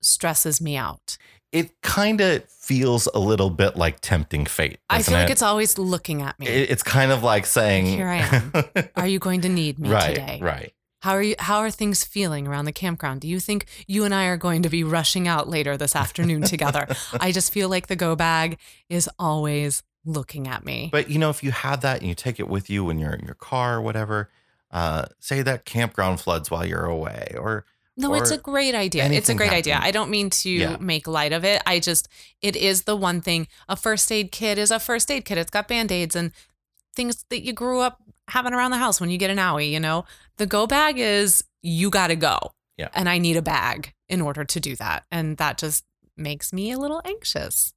[0.00, 1.16] stresses me out.
[1.50, 4.78] It kind of feels a little bit like tempting fate.
[4.90, 6.46] I feel like it's always looking at me.
[6.46, 8.52] It- it's kind of like saying Here I am.
[8.96, 10.38] Are you going to need me right, today?
[10.42, 10.72] right.
[11.00, 13.20] How are you how are things feeling around the campground?
[13.20, 16.42] Do you think you and I are going to be rushing out later this afternoon
[16.54, 16.88] together?
[17.20, 20.88] I just feel like the go bag is always looking at me.
[20.90, 23.12] But you know, if you have that and you take it with you when you're
[23.14, 24.28] in your car or whatever,
[24.72, 27.64] uh, say that campground floods while you're away, or
[27.98, 29.04] no, it's a great idea.
[29.10, 29.78] It's a great idea.
[29.82, 30.76] I don't mean to Yeah.
[30.80, 31.60] make light of it.
[31.66, 32.08] I just
[32.40, 33.48] it is the one thing.
[33.68, 35.36] A first aid kit is a first aid kit.
[35.36, 36.32] It's got band-aids and
[36.94, 39.80] things that you grew up having around the house when you get an owie, you
[39.80, 40.04] know.
[40.36, 42.38] The go bag is you got to go.
[42.76, 42.88] Yeah.
[42.94, 45.04] And I need a bag in order to do that.
[45.10, 45.84] And that just
[46.16, 47.72] makes me a little anxious.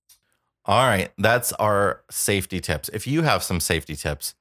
[0.66, 2.90] All right, that's our safety tips.
[2.94, 4.36] If you have some safety tips,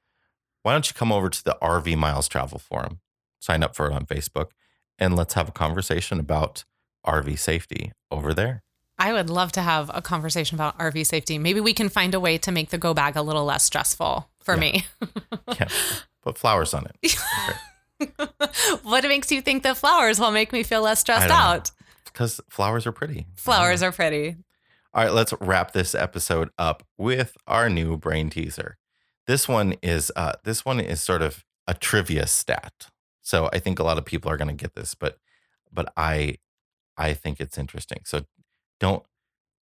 [0.61, 2.99] why don't you come over to the RV Miles Travel Forum,
[3.39, 4.49] sign up for it on Facebook,
[5.01, 6.63] and let's have a conversation about
[7.05, 8.63] RV safety over there.
[8.97, 11.37] I would love to have a conversation about RV safety.
[11.39, 14.29] Maybe we can find a way to make the go bag a little less stressful
[14.39, 14.59] for Yeah.
[14.61, 14.85] me.
[15.59, 15.67] Yeah,
[16.23, 17.15] put flowers on it
[18.83, 21.35] what makes you think that flowers will make me feel less stressed know.
[21.35, 21.71] out?
[22.05, 23.25] because flowers are pretty.
[23.35, 24.35] Flowers are pretty.
[24.93, 28.77] All right, let's wrap this episode up with our new brain teaser.
[29.27, 32.87] This one is uh, this one is sort of a trivia stat.
[33.21, 35.17] So I think a lot of people are going to get this, but
[35.71, 36.37] but I
[36.97, 37.99] I think it's interesting.
[38.05, 38.25] So
[38.79, 39.03] don't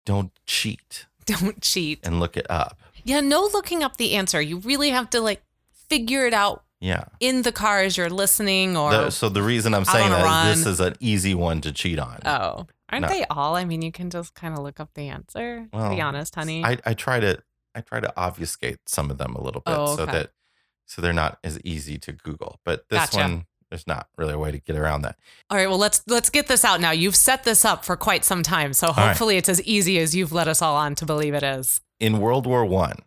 [0.07, 2.01] don't cheat Don't cheat.
[2.07, 2.79] and look it up.
[3.05, 4.41] Yeah, no looking up the answer.
[4.41, 5.43] You really have to like
[5.91, 7.05] figure it out Yeah.
[7.21, 10.65] in the car as you're listening or The- so the reason I'm saying that is
[10.65, 12.21] this is an easy one to cheat on.
[12.25, 12.67] Oh.
[12.91, 13.09] Aren't No.
[13.09, 13.55] they all?
[13.57, 15.69] I mean, you can just kind of look up the answer.
[15.75, 16.65] to be honest, honey.
[16.65, 17.43] I, I try to
[17.75, 20.31] I try to obfuscate some of them a little bit Oh, so that
[20.87, 22.59] so they're not as easy to Google.
[22.65, 23.19] But this Gotcha.
[23.19, 25.17] one there's not really a way to get around that.
[25.51, 26.91] All right, well let's let's get this out now.
[26.91, 29.09] You've set this up for quite some time, so right.
[29.09, 31.81] hopefully it's as easy as you've led us all on to believe it is.
[32.01, 32.99] In World War One,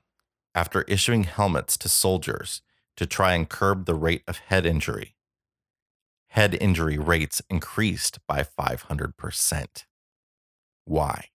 [0.54, 2.62] after issuing helmets to soldiers
[2.98, 5.16] to try and curb the rate of head injury,
[6.30, 9.86] head injury rates increased by 500%.
[10.86, 11.26] Why?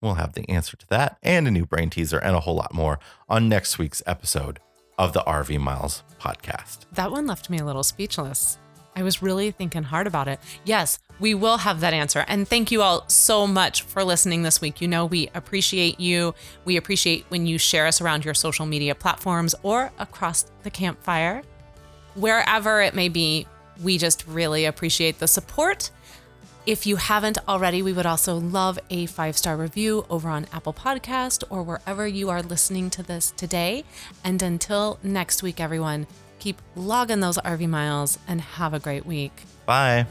[0.00, 2.74] We'll have the answer to that and a new brain teaser and a whole lot
[2.74, 4.58] more on next week's episode
[4.98, 6.80] of the RV Miles podcast.
[6.92, 8.58] That one left me a little speechless.
[8.94, 10.38] I was really thinking hard about it.
[10.64, 12.24] Yes, we will have that answer.
[12.28, 14.80] And thank you all so much for listening this week.
[14.80, 16.34] You know, we appreciate you.
[16.64, 21.42] We appreciate when you share us around your social media platforms or across the campfire.
[22.14, 23.46] Wherever it may be,
[23.82, 25.90] we just really appreciate the support.
[26.64, 30.72] If you haven't already, we would also love a five star review over on Apple
[30.72, 33.82] Podcast or wherever you are listening to this today.
[34.22, 36.06] And until next week, everyone,
[36.38, 39.32] keep logging those RV miles and have a great week.
[39.66, 40.06] Bye.